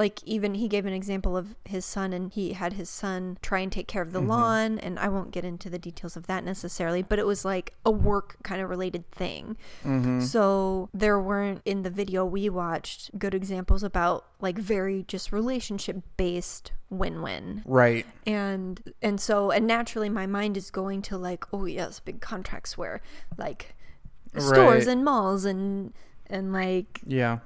like 0.00 0.22
even 0.24 0.54
he 0.54 0.66
gave 0.66 0.86
an 0.86 0.92
example 0.94 1.36
of 1.36 1.54
his 1.64 1.84
son 1.84 2.12
and 2.14 2.32
he 2.32 2.54
had 2.54 2.72
his 2.72 2.88
son 2.88 3.36
try 3.42 3.58
and 3.58 3.70
take 3.70 3.86
care 3.86 4.00
of 4.02 4.12
the 4.12 4.20
Mhm. 4.20 4.28
lawn 4.28 4.78
and 4.78 4.98
I 4.98 5.08
won't 5.08 5.30
get 5.30 5.44
into 5.44 5.68
the 5.68 5.78
details 5.78 6.16
of 6.16 6.26
that 6.26 6.42
necessarily, 6.42 7.02
but 7.02 7.18
it 7.18 7.26
was 7.26 7.44
like 7.44 7.74
a 7.84 7.90
work 7.90 8.36
kind 8.42 8.62
of 8.62 8.70
related 8.70 9.04
thing. 9.10 9.56
Mm-hmm. 9.84 10.20
So 10.20 10.88
there 10.94 11.20
weren't 11.20 11.60
in 11.66 11.82
the 11.82 11.90
video 11.90 12.24
we 12.24 12.48
watched 12.48 13.18
good 13.18 13.34
examples 13.34 13.82
about 13.82 14.24
like 14.40 14.56
very 14.58 15.04
just 15.06 15.32
relationship 15.32 15.98
based 16.16 16.72
win-win. 16.88 17.62
Right. 17.66 18.06
And 18.26 18.80
and 19.02 19.20
so 19.20 19.50
and 19.50 19.66
naturally 19.66 20.08
my 20.08 20.26
mind 20.26 20.56
is 20.56 20.70
going 20.70 21.02
to 21.02 21.18
like 21.18 21.44
oh 21.52 21.66
yes, 21.66 22.00
big 22.00 22.20
contracts 22.22 22.78
where 22.78 23.02
like 23.36 23.74
stores 24.38 24.86
Right. 24.86 24.92
and 24.92 25.04
malls 25.04 25.44
and 25.44 25.92
and 26.30 26.52
like 26.52 27.00
Yeah. 27.06 27.38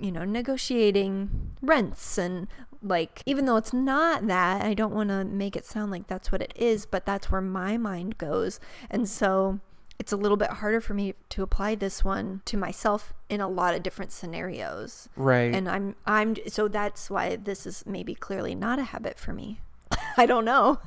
you 0.00 0.10
know 0.12 0.24
negotiating 0.24 1.52
rents 1.62 2.18
and 2.18 2.48
like 2.82 3.22
even 3.26 3.44
though 3.44 3.56
it's 3.56 3.72
not 3.72 4.26
that 4.28 4.64
I 4.64 4.74
don't 4.74 4.94
want 4.94 5.08
to 5.10 5.24
make 5.24 5.56
it 5.56 5.64
sound 5.64 5.90
like 5.90 6.06
that's 6.06 6.30
what 6.30 6.40
it 6.42 6.52
is, 6.56 6.86
but 6.86 7.04
that's 7.04 7.30
where 7.30 7.40
my 7.40 7.76
mind 7.76 8.18
goes. 8.18 8.60
And 8.90 9.08
so 9.08 9.58
it's 9.98 10.12
a 10.12 10.16
little 10.16 10.36
bit 10.36 10.50
harder 10.50 10.80
for 10.80 10.94
me 10.94 11.14
to 11.30 11.42
apply 11.42 11.74
this 11.74 12.04
one 12.04 12.40
to 12.44 12.56
myself 12.56 13.12
in 13.28 13.40
a 13.40 13.48
lot 13.48 13.74
of 13.74 13.82
different 13.82 14.12
scenarios. 14.12 15.08
Right. 15.16 15.52
And 15.52 15.68
I'm 15.68 15.96
I'm 16.06 16.36
so 16.46 16.68
that's 16.68 17.10
why 17.10 17.34
this 17.36 17.66
is 17.66 17.84
maybe 17.84 18.14
clearly 18.14 18.54
not 18.54 18.78
a 18.78 18.84
habit 18.84 19.18
for 19.18 19.32
me. 19.32 19.60
I 20.16 20.26
don't 20.26 20.44
know. 20.44 20.78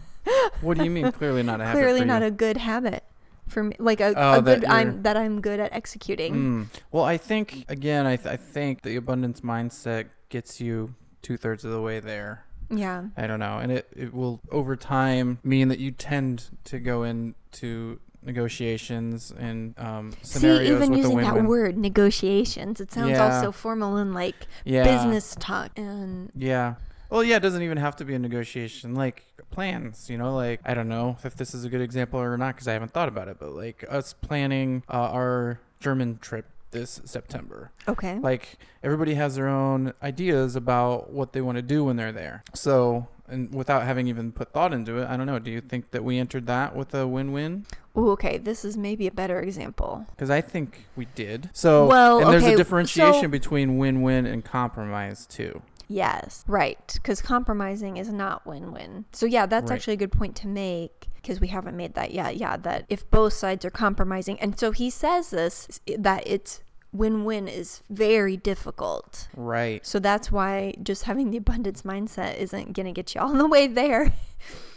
what 0.62 0.78
do 0.78 0.84
you 0.86 0.90
mean? 0.90 1.12
Clearly 1.20 1.44
not 1.44 1.60
a 1.60 1.66
habit. 1.66 1.80
clearly 1.80 2.06
not 2.06 2.22
you? 2.22 2.28
a 2.28 2.32
good 2.32 2.56
habit 2.58 3.04
for 3.52 3.64
me 3.64 3.76
like 3.80 4.00
a, 4.02 4.14
Oh, 4.16 4.40
a 4.40 4.42
good 4.42 4.62
you're- 4.64 4.74
I'm 4.74 5.04
that 5.04 5.18
I'm 5.18 5.42
good 5.42 5.60
at 5.60 5.72
executing. 5.74 6.34
Mm. 6.36 6.66
Well, 6.92 7.04
I 7.04 7.18
think 7.18 7.66
again, 7.70 8.06
I, 8.08 8.16
th- 8.16 8.28
I 8.34 8.38
think 8.38 8.82
the 8.82 8.96
abundance 8.96 9.42
mindset 9.42 10.06
gets 10.30 10.60
you 10.62 10.96
two 11.22 11.38
thirds 11.38 11.64
of 11.66 11.72
the 11.72 11.82
way 11.82 12.00
there. 12.00 12.46
Yeah. 12.70 13.04
I 13.18 13.28
don't 13.28 13.40
know, 13.40 13.58
and 13.60 13.72
it 13.72 13.88
it 13.96 14.14
will 14.14 14.40
over 14.50 14.76
time 14.78 15.40
mean 15.44 15.68
that 15.68 15.80
you 15.80 15.92
tend 15.92 16.50
to 16.66 16.80
go 16.80 17.04
into 17.04 18.00
negotiations 18.24 19.34
and 19.38 19.78
um, 19.80 20.14
See, 20.22 20.68
even 20.68 20.94
using 20.94 21.18
that 21.18 21.44
word 21.44 21.78
negotiations, 21.78 22.80
it 22.80 22.92
sounds 22.92 23.18
all 23.18 23.30
Yeah. 23.30 23.42
so 23.42 23.52
formal 23.52 23.98
and 23.98 24.14
like 24.14 24.48
yeah. 24.64 24.84
business 24.84 25.36
talk. 25.40 25.72
And 25.78 26.32
Yeah. 26.36 26.76
Well, 27.12 27.24
yeah, 27.24 27.36
it 27.36 27.42
doesn't 27.42 27.62
even 27.62 27.78
have 27.78 27.96
to 27.98 28.06
be 28.06 28.16
a 28.16 28.20
negotiation. 28.20 28.96
Like 28.96 29.26
plans, 29.52 30.10
you 30.10 30.18
know, 30.18 30.34
like 30.34 30.62
I 30.66 30.74
don't 30.74 30.88
know 30.90 31.18
if 31.24 31.36
this 31.36 31.54
is 31.54 31.66
a 31.66 31.70
good 31.70 31.82
example 31.82 32.20
or 32.20 32.36
not 32.38 32.56
because 32.56 32.68
I 32.70 32.74
haven't 32.74 32.94
thought 32.94 33.10
about 33.10 33.28
it, 33.28 33.38
but 33.40 33.52
like 33.52 33.84
us 33.90 34.14
planning 34.14 34.84
uh, 34.90 34.94
our 35.12 35.60
German 35.82 36.18
trip 36.20 36.46
this 36.72 37.02
September. 37.04 37.70
okay, 37.86 38.18
Like 38.20 38.58
everybody 38.82 39.16
has 39.16 39.36
their 39.36 39.50
own 39.50 39.94
ideas 40.02 40.56
about 40.56 41.12
what 41.12 41.34
they 41.34 41.42
want 41.42 41.58
to 41.58 41.62
do 41.62 41.84
when 41.84 41.98
they're 41.98 42.14
there. 42.14 42.44
So, 42.54 43.10
and 43.28 43.54
without 43.54 43.84
having 43.84 44.08
even 44.08 44.32
put 44.32 44.54
thought 44.54 44.72
into 44.72 44.98
it, 45.00 45.10
I 45.10 45.18
don't 45.18 45.26
know. 45.26 45.38
Do 45.38 45.52
you 45.52 45.60
think 45.60 45.92
that 45.92 46.02
we 46.06 46.18
entered 46.18 46.48
that 46.48 46.74
with 46.74 46.96
a 46.96 47.06
win-win? 47.06 47.66
Ooh, 47.98 48.12
okay, 48.12 48.38
this 48.38 48.64
is 48.64 48.78
maybe 48.78 49.06
a 49.06 49.12
better 49.12 49.42
example. 49.42 50.06
Because 50.12 50.30
I 50.30 50.40
think 50.40 50.86
we 50.96 51.08
did. 51.14 51.50
So, 51.52 51.88
Well, 51.88 52.20
and 52.20 52.30
there's 52.32 52.44
okay, 52.44 52.54
a 52.54 52.58
differentiation 52.58 53.24
so- 53.24 53.28
between 53.28 53.78
win-win 53.78 54.26
and 54.26 54.46
compromise 54.46 55.26
too. 55.26 55.62
Yes, 55.92 56.44
right, 56.48 56.80
because 56.94 57.22
compromising 57.22 57.98
is 57.98 58.12
not 58.12 58.46
win-win. 58.46 59.06
So 59.12 59.26
yeah, 59.26 59.46
that's 59.46 59.70
Right. 59.70 59.76
actually 59.76 59.94
a 59.94 59.98
good 59.98 60.12
point 60.12 60.36
to 60.38 60.48
make 60.48 61.08
because 61.16 61.40
we 61.40 61.48
haven't 61.48 61.76
made 61.78 61.94
that 61.96 62.12
yet. 62.12 62.38
Yeah, 62.38 62.58
that 62.58 62.86
if 62.90 63.10
both 63.12 63.34
sides 63.34 63.64
are 63.66 63.70
compromising, 63.70 64.40
and 64.40 64.58
so 64.60 64.72
he 64.72 64.90
says 64.90 65.30
this 65.30 65.80
that 65.98 66.24
it's 66.26 66.62
win-win 66.94 67.48
is 67.48 67.82
very 67.90 68.36
difficult. 68.36 69.28
Right. 69.38 69.86
So 69.86 69.98
that's 70.00 70.32
why 70.32 70.74
just 70.84 71.04
having 71.04 71.32
the 71.32 71.38
abundance 71.38 71.84
mindset 71.84 72.38
isn't 72.38 72.74
gonna 72.74 72.92
get 72.92 73.16
you 73.16 73.22
all 73.22 73.34
the 73.34 73.48
way 73.48 73.68
there. 73.68 74.14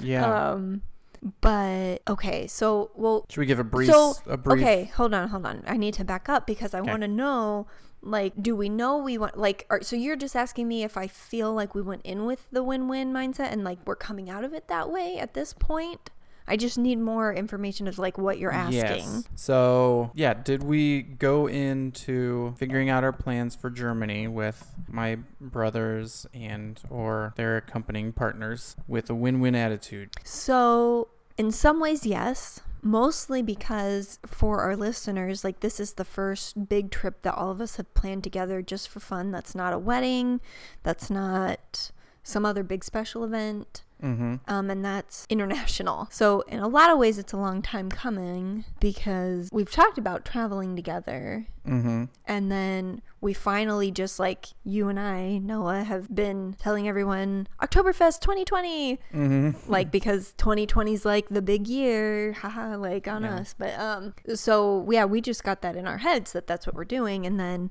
Yeah. 0.00 0.50
Um, 0.52 0.82
but 1.40 2.02
okay, 2.06 2.46
so 2.46 2.90
well, 2.94 3.24
Should 3.30 3.40
we 3.40 3.46
give 3.46 3.58
a 3.58 3.64
brief? 3.64 3.88
so 3.90 4.14
a 4.26 4.36
brief. 4.36 4.62
okay, 4.62 4.84
hold 4.94 5.14
on, 5.14 5.28
hold 5.28 5.46
on. 5.46 5.62
I 5.66 5.78
need 5.78 5.94
to 5.94 6.04
back 6.04 6.28
up 6.28 6.46
because 6.46 6.74
I 6.74 6.80
Okay. 6.80 6.90
want 6.90 7.00
to 7.00 7.08
know, 7.08 7.66
like, 8.04 8.34
do 8.40 8.54
we 8.54 8.68
know 8.68 8.98
we 8.98 9.18
want 9.18 9.36
like? 9.38 9.66
Are, 9.70 9.82
so 9.82 9.96
you're 9.96 10.16
just 10.16 10.36
asking 10.36 10.68
me 10.68 10.84
if 10.84 10.96
I 10.96 11.06
feel 11.06 11.52
like 11.52 11.74
we 11.74 11.82
went 11.82 12.02
in 12.04 12.26
with 12.26 12.46
the 12.52 12.62
win-win 12.62 13.12
mindset 13.12 13.52
and 13.52 13.64
like 13.64 13.78
we're 13.86 13.96
coming 13.96 14.30
out 14.30 14.44
of 14.44 14.52
it 14.52 14.68
that 14.68 14.90
way 14.90 15.18
at 15.18 15.34
this 15.34 15.52
point. 15.52 16.10
I 16.46 16.58
just 16.58 16.76
need 16.76 16.98
more 16.98 17.32
information 17.32 17.88
of 17.88 17.98
like 17.98 18.18
what 18.18 18.38
you're 18.38 18.52
asking. 18.52 18.76
Yes. 18.76 19.24
So, 19.34 20.10
yeah, 20.14 20.34
did 20.34 20.62
we 20.62 21.00
go 21.00 21.46
into 21.46 22.54
figuring 22.58 22.90
out 22.90 23.02
our 23.02 23.12
plans 23.12 23.56
for 23.56 23.70
Germany 23.70 24.28
with 24.28 24.74
my 24.86 25.16
brothers 25.40 26.26
and 26.34 26.78
or 26.90 27.32
their 27.36 27.56
accompanying 27.56 28.12
partners 28.12 28.76
with 28.86 29.08
a 29.08 29.14
win-win 29.14 29.54
attitude? 29.54 30.10
So, 30.22 31.08
in 31.38 31.50
some 31.50 31.80
ways, 31.80 32.04
yes. 32.04 32.60
Mostly 32.86 33.40
because 33.40 34.18
for 34.26 34.60
our 34.60 34.76
listeners, 34.76 35.42
like 35.42 35.60
this 35.60 35.80
is 35.80 35.94
the 35.94 36.04
first 36.04 36.68
big 36.68 36.90
trip 36.90 37.22
that 37.22 37.34
all 37.34 37.50
of 37.50 37.62
us 37.62 37.76
have 37.76 37.94
planned 37.94 38.22
together 38.22 38.60
just 38.60 38.90
for 38.90 39.00
fun. 39.00 39.30
That's 39.30 39.54
not 39.54 39.72
a 39.72 39.78
wedding. 39.78 40.42
That's 40.82 41.08
not 41.08 41.90
some 42.22 42.44
other 42.44 42.62
big 42.62 42.84
special 42.84 43.24
event. 43.24 43.84
Mm-hmm. 44.04 44.34
Um, 44.46 44.70
and 44.70 44.84
that's 44.84 45.26
international. 45.30 46.08
So, 46.10 46.42
in 46.42 46.58
a 46.60 46.68
lot 46.68 46.90
of 46.90 46.98
ways, 46.98 47.18
it's 47.18 47.32
a 47.32 47.36
long 47.38 47.62
time 47.62 47.88
coming 47.90 48.64
because 48.80 49.48
we've 49.52 49.70
talked 49.70 49.96
about 49.98 50.24
traveling 50.24 50.76
together. 50.76 51.46
Mm-hmm. 51.66 52.04
And 52.26 52.52
then 52.52 53.00
we 53.22 53.32
finally, 53.32 53.90
just 53.90 54.18
like 54.20 54.48
you 54.64 54.88
and 54.88 55.00
I, 55.00 55.38
Noah, 55.38 55.84
have 55.84 56.14
been 56.14 56.54
telling 56.58 56.86
everyone 56.86 57.48
Oktoberfest 57.62 58.20
2020 58.20 58.98
Mm-hmm. 59.14 59.50
like 59.72 59.90
because 59.90 60.34
2020 60.36 60.92
is 60.92 61.04
like 61.06 61.28
the 61.30 61.40
big 61.40 61.66
year 61.66 62.34
haha 62.34 62.76
like 62.76 63.08
on 63.08 63.22
Yeah. 63.22 63.36
us 63.36 63.54
but 63.56 63.72
um 63.78 64.14
so 64.34 64.86
yeah 64.90 65.04
we 65.06 65.20
just 65.22 65.42
got 65.42 65.62
that 65.62 65.76
in 65.76 65.86
our 65.86 65.98
heads 65.98 66.32
that 66.32 66.46
that's 66.46 66.66
what 66.66 66.74
we're 66.74 66.84
doing 66.84 67.24
and 67.24 67.40
then 67.40 67.70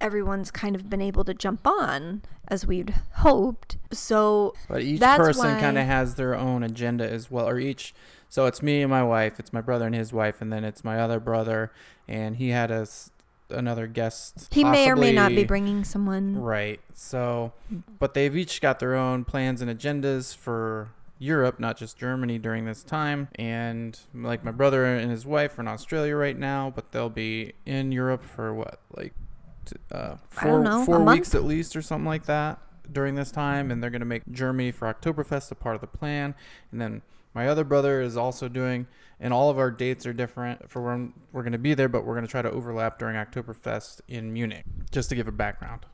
everyone's 0.00 0.50
kind 0.50 0.74
of 0.74 0.88
been 0.90 1.02
able 1.02 1.24
to 1.24 1.34
jump 1.34 1.66
on 1.66 2.22
as 2.48 2.66
we'd 2.66 2.94
hoped. 3.16 3.76
So 3.92 4.54
But 4.68 4.82
each 4.82 5.00
person 5.00 5.60
kind 5.60 5.78
of 5.78 5.86
has 5.86 6.14
their 6.16 6.34
own 6.34 6.62
agenda 6.62 7.08
as 7.10 7.30
well, 7.30 7.48
or 7.48 7.58
each. 7.58 7.94
So 8.28 8.46
it's 8.46 8.62
me 8.62 8.82
and 8.82 8.90
my 8.90 9.02
wife. 9.02 9.38
It's 9.38 9.52
my 9.52 9.60
brother 9.60 9.86
and 9.86 9.94
his 9.94 10.12
wife, 10.12 10.40
and 10.40 10.52
then 10.52 10.64
it's 10.64 10.82
my 10.84 10.98
other 10.98 11.20
brother, 11.20 11.72
and 12.08 12.36
he 12.36 12.48
had 12.50 12.70
us 12.70 13.10
another 13.50 13.86
guest. 13.86 14.48
he 14.50 14.64
may 14.64 14.88
or 14.88 14.96
may 14.96 15.12
not 15.12 15.30
be 15.30 15.44
bringing 15.44 15.84
someone. 15.84 16.40
Right. 16.40 16.80
So, 16.94 17.52
hmm. 17.68 17.80
but 17.98 18.14
they've 18.14 18.36
each 18.36 18.60
got 18.60 18.78
their 18.78 18.94
own 18.94 19.24
plans 19.24 19.60
and 19.60 19.70
agendas 19.70 20.34
for 20.34 20.88
Europe, 21.18 21.60
not 21.60 21.76
just 21.76 21.96
Germany 21.96 22.38
during 22.38 22.64
this 22.64 22.82
time. 22.82 23.28
And 23.36 23.98
like 24.14 24.44
my 24.44 24.50
brother 24.50 24.84
and 24.84 25.10
his 25.10 25.24
wife 25.24 25.58
are 25.58 25.62
in 25.62 25.68
Australia 25.68 26.16
right 26.16 26.38
now, 26.38 26.72
but 26.74 26.92
they'll 26.92 27.10
be 27.10 27.52
in 27.64 27.92
Europe 27.92 28.24
for 28.24 28.52
what, 28.52 28.80
like, 28.96 29.14
uh, 29.90 30.16
four 30.28 30.62
know, 30.62 30.84
four 30.84 30.98
month? 30.98 31.18
weeks 31.18 31.34
at 31.34 31.44
least, 31.44 31.76
or 31.76 31.82
something 31.82 32.06
like 32.06 32.26
that 32.26 32.58
during 32.90 33.14
this 33.14 33.30
time. 33.30 33.70
And 33.70 33.82
they're 33.82 33.90
gonna 33.90 34.04
make 34.04 34.22
Germany 34.30 34.70
for 34.72 34.92
Oktoberfest 34.92 35.50
a 35.50 35.54
part 35.54 35.74
of 35.74 35.80
the 35.80 35.86
plan. 35.86 36.34
And 36.70 36.80
then 36.80 37.02
my 37.34 37.48
other 37.48 37.64
brother 37.64 38.00
is 38.00 38.16
also 38.16 38.48
doing. 38.48 38.86
And 39.20 39.32
all 39.32 39.50
of 39.50 39.58
our 39.58 39.70
dates 39.70 40.06
are 40.06 40.12
different 40.12 40.70
for 40.70 40.82
when 40.82 41.12
we're 41.32 41.42
going 41.42 41.52
to 41.52 41.58
be 41.58 41.72
there, 41.72 41.88
but 41.88 42.04
we're 42.04 42.14
going 42.14 42.26
to 42.26 42.30
try 42.30 42.42
to 42.42 42.50
overlap 42.50 42.98
during 42.98 43.16
Oktoberfest 43.16 44.00
in 44.08 44.32
Munich, 44.32 44.64
just 44.90 45.08
to 45.10 45.14
give 45.14 45.28
a 45.28 45.32
background. 45.32 45.86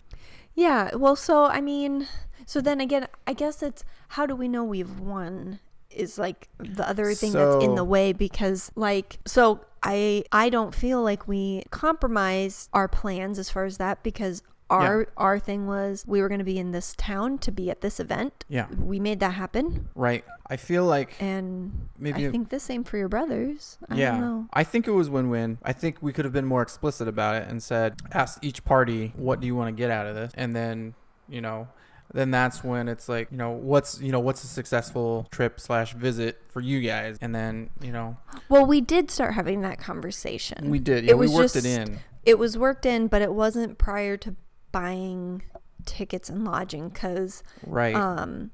Yeah, 0.55 0.95
well, 0.97 1.17
so 1.17 1.45
I 1.45 1.61
mean, 1.61 2.09
so 2.47 2.61
then 2.61 2.81
again, 2.81 3.07
I 3.27 3.35
guess 3.35 3.62
it's 3.62 3.85
how 4.09 4.27
do 4.27 4.35
we 4.35 4.49
know 4.49 4.65
we've 4.65 4.99
won 4.99 5.61
is 5.91 6.19
like 6.19 6.49
the 6.59 6.89
other 6.89 7.15
thing 7.15 7.33
that's 7.33 7.65
in 7.65 7.75
the 7.75 7.85
way 7.85 8.12
because 8.12 8.71
like 8.77 9.19
so 9.27 9.61
I 9.83 10.25
I 10.33 10.51
don't 10.51 10.75
feel 10.75 11.03
like 11.03 11.27
we 11.27 11.65
compromise 11.71 12.69
our 12.73 12.89
plans 12.89 13.39
as 13.39 13.51
far 13.51 13.65
as 13.65 13.79
that 13.79 14.03
because 14.03 14.43
our 14.69 15.09
our 15.17 15.39
thing 15.39 15.67
was 15.67 16.05
we 16.07 16.21
were 16.23 16.29
going 16.29 16.39
to 16.39 16.45
be 16.45 16.59
in 16.59 16.71
this 16.71 16.95
town 16.97 17.39
to 17.39 17.51
be 17.51 17.71
at 17.71 17.81
this 17.81 17.99
event. 17.99 18.45
Yeah. 18.49 18.67
We 18.79 19.01
made 19.01 19.21
that 19.21 19.35
happen 19.35 19.89
Right. 19.95 20.25
I 20.49 20.57
feel 20.57 20.85
like 20.85 21.21
and 21.21 21.89
maybe 21.99 22.27
I 22.27 22.31
think 22.31 22.51
the 22.51 22.61
same 22.61 22.85
for 22.85 22.97
your 22.97 23.09
brothers. 23.09 23.79
I 23.89 23.95
yeah. 23.97 24.13
don't 24.13 24.21
know. 24.21 24.47
I 24.53 24.65
think 24.65 24.87
it 24.87 24.93
was 24.93 25.11
win-win. 25.11 25.59
I 25.63 25.73
think 25.73 25.99
we 26.01 26.13
could 26.13 26.25
have 26.25 26.33
been 26.33 26.47
more 26.47 26.63
explicit 26.63 27.09
about 27.09 27.37
it 27.37 27.49
and 27.49 27.63
said 27.63 27.97
ask 28.13 28.39
each 28.43 28.65
party 28.65 29.13
what 29.17 29.41
do 29.41 29.47
you 29.47 29.57
want 29.57 29.75
to 29.75 29.79
get 29.79 29.91
out 29.91 30.07
of 30.07 30.15
this 30.15 30.33
and 30.35 30.55
then, 30.55 30.95
you 31.29 31.41
know, 31.41 31.69
then 32.12 32.31
that's 32.31 32.64
when 32.64 32.88
it's 32.88 33.09
like, 33.09 33.31
you 33.31 33.37
know, 33.37 33.50
what's, 33.50 34.00
you 34.00 34.12
know, 34.12 34.21
what's 34.21 34.43
a 34.45 34.47
successful 34.47 35.29
trip 35.31 35.61
slash 35.61 35.95
visit 35.95 36.40
for 36.49 36.61
you 36.61 36.81
guys? 36.81 37.17
And 37.21 37.35
then, 37.35 37.71
you 37.81 37.93
know, 37.93 38.17
Well, 38.49 38.67
we 38.67 38.81
did 38.81 39.11
start 39.11 39.35
having 39.35 39.61
that 39.62 39.79
conversation. 39.79 40.71
we 40.71 40.79
did. 40.79 41.05
Yeah, 41.05 41.14
we 41.14 41.26
was 41.26 41.33
worked 41.33 41.57
it 41.57 41.64
in. 41.67 42.00
it 42.25 42.38
was 42.38 42.59
worked 42.59 42.87
in, 42.87 43.07
but 43.07 43.23
it 43.23 43.33
wasn't 43.33 43.79
prior 43.79 44.17
to 44.19 44.35
buying 44.73 45.43
tickets 45.87 46.29
and 46.29 46.45
lodging 46.45 46.88
because 46.88 47.43
Right. 47.67 47.95
um 47.95 48.50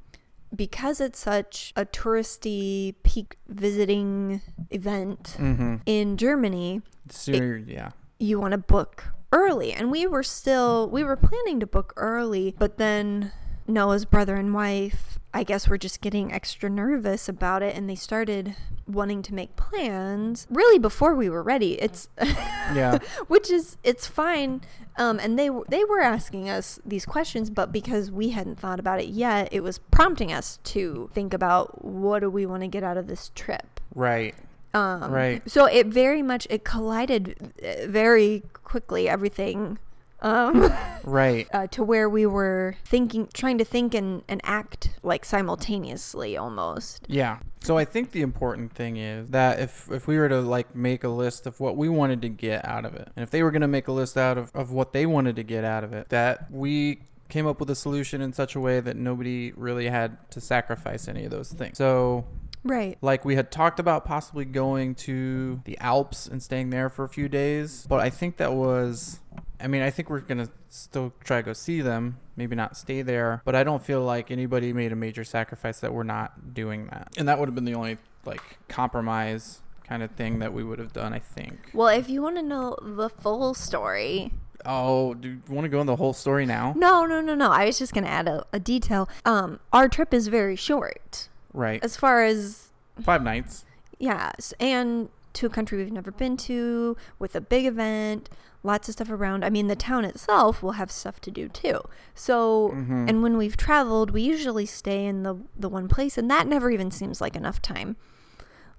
because 0.54 1.00
it's 1.00 1.18
such 1.18 1.72
a 1.76 1.84
touristy 1.84 2.94
peak 3.02 3.36
visiting 3.48 4.40
event 4.70 5.36
mm-hmm. 5.38 5.76
in 5.86 6.16
Germany, 6.16 6.82
Sooner, 7.10 7.56
yeah. 7.56 7.90
you 8.18 8.38
want 8.40 8.52
to 8.52 8.58
book 8.58 9.04
early. 9.32 9.72
And 9.72 9.90
we 9.90 10.06
were 10.06 10.22
still 10.22 10.88
we 10.88 11.02
were 11.04 11.16
planning 11.16 11.60
to 11.60 11.66
book 11.66 11.92
early, 11.96 12.54
but 12.58 12.78
then 12.78 13.32
Noah's 13.68 14.04
brother 14.04 14.36
and 14.36 14.54
wife, 14.54 15.18
I 15.34 15.42
guess 15.42 15.68
were 15.68 15.78
just 15.78 16.00
getting 16.00 16.32
extra 16.32 16.70
nervous 16.70 17.28
about 17.28 17.62
it 17.62 17.76
and 17.76 17.88
they 17.90 17.94
started 17.94 18.54
wanting 18.86 19.20
to 19.22 19.34
make 19.34 19.56
plans 19.56 20.46
really 20.48 20.78
before 20.78 21.14
we 21.14 21.28
were 21.28 21.42
ready. 21.42 21.72
It's 21.80 22.08
Yeah. 22.20 22.98
which 23.26 23.50
is 23.50 23.76
it's 23.82 24.06
fine 24.06 24.60
um, 24.96 25.18
and 25.18 25.38
they 25.38 25.50
they 25.68 25.84
were 25.84 26.00
asking 26.00 26.48
us 26.48 26.78
these 26.86 27.04
questions 27.04 27.50
but 27.50 27.72
because 27.72 28.10
we 28.10 28.30
hadn't 28.30 28.58
thought 28.60 28.78
about 28.78 29.00
it 29.00 29.08
yet 29.08 29.48
it 29.52 29.62
was 29.62 29.78
prompting 29.90 30.32
us 30.32 30.58
to 30.64 31.10
think 31.12 31.34
about 31.34 31.84
what 31.84 32.20
do 32.20 32.30
we 32.30 32.46
want 32.46 32.62
to 32.62 32.68
get 32.68 32.82
out 32.84 32.96
of 32.96 33.08
this 33.08 33.30
trip 33.34 33.80
Right. 33.94 34.34
um, 34.74 35.10
Right. 35.10 35.42
so 35.50 35.66
it 35.66 35.88
very 35.88 36.22
much 36.22 36.46
it 36.48 36.64
collided 36.64 37.52
uh, 37.62 37.86
very 37.88 38.42
quickly 38.62 39.08
everything 39.08 39.78
um, 40.20 40.72
Right. 41.04 41.46
uh, 41.52 41.66
to 41.68 41.84
where 41.84 42.08
we 42.08 42.26
were 42.26 42.76
thinking 42.84 43.28
trying 43.32 43.58
to 43.58 43.64
think 43.64 43.94
and, 43.94 44.22
and 44.28 44.40
act 44.44 44.90
like 45.02 45.24
simultaneously 45.24 46.36
almost 46.36 47.06
Yeah. 47.08 47.38
So 47.62 47.76
I 47.76 47.84
think 47.84 48.12
the 48.12 48.22
important 48.22 48.72
thing 48.72 48.96
is 48.96 49.30
that 49.30 49.60
if 49.60 49.90
if 49.90 50.06
we 50.06 50.18
were 50.18 50.28
to 50.28 50.40
like 50.40 50.74
make 50.74 51.04
a 51.04 51.08
list 51.08 51.46
of 51.46 51.58
what 51.60 51.76
we 51.76 51.88
wanted 51.88 52.22
to 52.22 52.28
get 52.28 52.64
out 52.66 52.84
of 52.84 52.94
it, 52.94 53.10
and 53.16 53.22
if 53.22 53.30
they 53.30 53.42
were 53.42 53.50
going 53.50 53.62
to 53.62 53.68
make 53.68 53.88
a 53.88 53.92
list 53.92 54.16
out 54.16 54.38
of, 54.38 54.54
of 54.54 54.70
what 54.70 54.92
they 54.92 55.06
wanted 55.06 55.36
to 55.36 55.42
get 55.42 55.64
out 55.64 55.84
of 55.84 55.92
it, 55.92 56.08
that 56.10 56.50
we 56.50 57.00
came 57.28 57.46
up 57.46 57.58
with 57.58 57.68
a 57.70 57.74
solution 57.74 58.20
in 58.20 58.32
such 58.32 58.54
a 58.54 58.60
way 58.60 58.78
that 58.80 58.96
nobody 58.96 59.52
really 59.56 59.88
had 59.88 60.16
to 60.30 60.40
sacrifice 60.40 61.08
any 61.08 61.24
of 61.24 61.30
those 61.30 61.52
things. 61.52 61.76
So 61.78 62.24
right 62.62 62.98
like 63.00 63.24
we 63.24 63.36
had 63.36 63.50
talked 63.52 63.78
about 63.78 64.04
possibly 64.04 64.44
going 64.44 64.94
to 64.94 65.60
the 65.64 65.78
Alps 65.78 66.26
and 66.26 66.42
staying 66.42 66.70
there 66.70 66.88
for 66.88 67.04
a 67.04 67.08
few 67.08 67.28
days, 67.28 67.86
but 67.88 68.00
I 68.00 68.10
think 68.10 68.36
that 68.38 68.54
was 68.54 69.20
I 69.60 69.66
mean, 69.68 69.82
I 69.82 69.90
think 69.90 70.10
we're 70.10 70.20
going 70.20 70.44
to 70.46 70.50
still 70.68 71.12
try 71.24 71.38
to 71.38 71.42
go 71.42 71.52
see 71.52 71.80
them, 71.80 72.18
maybe 72.36 72.54
not 72.56 72.76
stay 72.76 73.02
there, 73.02 73.40
but 73.44 73.54
I 73.54 73.64
don't 73.64 73.82
feel 73.82 74.02
like 74.02 74.30
anybody 74.30 74.72
made 74.72 74.92
a 74.92 74.96
major 74.96 75.24
sacrifice 75.24 75.80
that 75.80 75.92
we're 75.94 76.02
not 76.02 76.52
doing 76.54 76.86
that. 76.88 77.14
And 77.16 77.28
that 77.28 77.38
would 77.38 77.48
have 77.48 77.54
been 77.54 77.64
the 77.64 77.74
only 77.74 77.96
like 78.24 78.58
compromise 78.68 79.60
kind 79.84 80.02
of 80.02 80.10
thing 80.12 80.40
that 80.40 80.52
we 80.52 80.62
would 80.64 80.78
have 80.78 80.92
done, 80.92 81.12
I 81.12 81.18
think. 81.20 81.70
well 81.72 81.88
if 81.88 82.08
you 82.08 82.20
want 82.22 82.36
to 82.36 82.42
know 82.42 82.76
the 82.82 83.08
full 83.08 83.54
story 83.54 84.32
Oh, 84.68 85.14
do 85.14 85.28
you 85.28 85.40
want 85.48 85.64
to 85.64 85.68
go 85.68 85.80
in 85.80 85.86
the 85.86 85.94
whole 85.94 86.12
story 86.12 86.44
now? 86.44 86.74
No, 86.76 87.06
no, 87.06 87.20
no, 87.20 87.36
no. 87.36 87.52
I 87.52 87.66
was 87.66 87.78
just 87.78 87.94
gonna 87.94 88.08
add 88.08 88.26
a, 88.26 88.44
a 88.52 88.58
detail. 88.58 89.08
Um, 89.24 89.60
our 89.72 89.88
trip 89.88 90.12
is 90.12 90.26
very 90.26 90.56
short 90.56 91.28
Right. 91.52 91.82
as 91.84 91.96
far 91.96 92.24
as 92.24 92.70
Five 93.00 93.22
nights. 93.22 93.64
Yes, 94.00 94.52
and 94.58 95.08
to 95.34 95.46
a 95.46 95.50
country 95.50 95.78
we've 95.78 95.92
never 95.92 96.10
been 96.10 96.36
to 96.38 96.96
with 97.20 97.36
a 97.36 97.40
big 97.40 97.64
event, 97.66 98.28
lots 98.66 98.88
of 98.88 98.92
stuff 98.94 99.10
around. 99.10 99.44
I 99.44 99.50
mean, 99.50 99.68
the 99.68 99.76
town 99.76 100.04
itself 100.04 100.62
will 100.62 100.72
have 100.72 100.90
stuff 100.90 101.20
to 101.22 101.30
do 101.30 101.48
too. 101.48 101.80
So, 102.14 102.70
Mhm. 102.74 103.08
and 103.08 103.22
when 103.22 103.36
we've 103.36 103.56
traveled, 103.56 104.10
we 104.10 104.22
usually 104.22 104.66
stay 104.66 105.06
in 105.06 105.22
the 105.22 105.36
the 105.58 105.68
one 105.68 105.88
place, 105.88 106.18
and 106.18 106.30
that 106.30 106.46
never 106.46 106.70
even 106.70 106.90
seems 106.90 107.20
like 107.20 107.34
enough 107.36 107.62
time. 107.62 107.96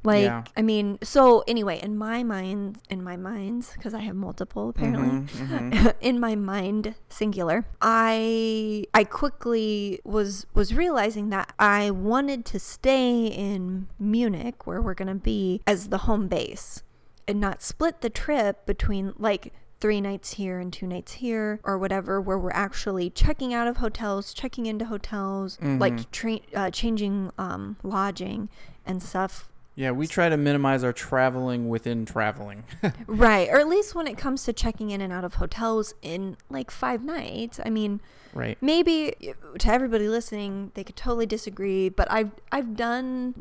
Like, 0.03 0.25
Yeah. 0.25 0.43
I 0.55 0.61
mean, 0.61 0.99
so 1.01 1.43
anyway, 1.47 1.79
in 1.81 1.97
my 1.97 2.21
mind, 2.23 2.77
in 2.87 3.03
my 3.03 3.17
minds, 3.17 3.71
because 3.73 3.95
I 3.95 4.01
have 4.01 4.15
multiple 4.15 4.69
apparently 4.69 5.09
Mhm, 5.09 5.71
mhm. 5.71 5.93
in 6.09 6.19
my 6.19 6.35
mind 6.35 6.93
singular 7.09 7.65
i 7.81 8.85
i 8.93 9.03
quickly 9.03 9.99
was 10.03 10.45
was 10.53 10.73
realizing 10.73 11.29
that 11.31 11.51
i 11.59 11.89
wanted 11.91 12.45
to 12.45 12.59
stay 12.59 13.25
in 13.25 13.87
munich 13.99 14.67
where 14.67 14.81
we're 14.81 14.93
going 14.93 15.07
to 15.07 15.15
be 15.33 15.61
as 15.65 15.89
the 15.89 15.99
home 16.07 16.27
base 16.27 16.83
and 17.27 17.39
not 17.41 17.61
split 17.61 18.01
the 18.01 18.09
trip 18.09 18.65
between 18.65 19.13
like 19.17 19.51
three 19.79 20.01
nights 20.01 20.33
here 20.33 20.59
and 20.59 20.73
two 20.73 20.87
nights 20.87 21.13
here 21.13 21.59
or 21.63 21.77
whatever 21.77 22.19
where 22.19 22.37
we're 22.37 22.49
actually 22.51 23.09
checking 23.09 23.53
out 23.53 23.67
of 23.67 23.77
hotels 23.77 24.33
checking 24.33 24.65
into 24.65 24.85
hotels 24.85 25.57
like 25.61 26.09
tra- 26.11 26.39
uh, 26.55 26.69
changing 26.71 27.31
um, 27.37 27.75
lodging 27.83 28.49
and 28.85 29.03
stuff 29.03 29.49
Yeah, 29.75 29.91
we 29.91 30.07
try 30.07 30.29
to 30.29 30.37
minimize 30.37 30.83
our 30.83 30.93
traveling 30.93 31.69
within 31.69 32.05
traveling. 32.05 32.63
right 33.05 33.47
or 33.49 33.59
at 33.59 33.67
least 33.67 33.93
when 33.93 34.07
it 34.07 34.17
comes 34.17 34.43
to 34.45 34.53
checking 34.53 34.89
in 34.89 35.01
and 35.01 35.13
out 35.13 35.23
of 35.23 35.35
hotels 35.35 35.93
in 36.01 36.37
like 36.49 36.71
five 36.71 37.03
nights 37.03 37.59
i 37.63 37.69
mean 37.69 38.01
right. 38.33 38.57
maybe 38.61 39.13
to 39.59 39.71
everybody 39.71 40.07
listening 40.07 40.71
they 40.73 40.83
could 40.83 40.95
totally 40.95 41.27
disagree 41.27 41.89
but 41.89 42.09
i've 42.11 42.31
i've 42.51 42.75
done 42.75 43.33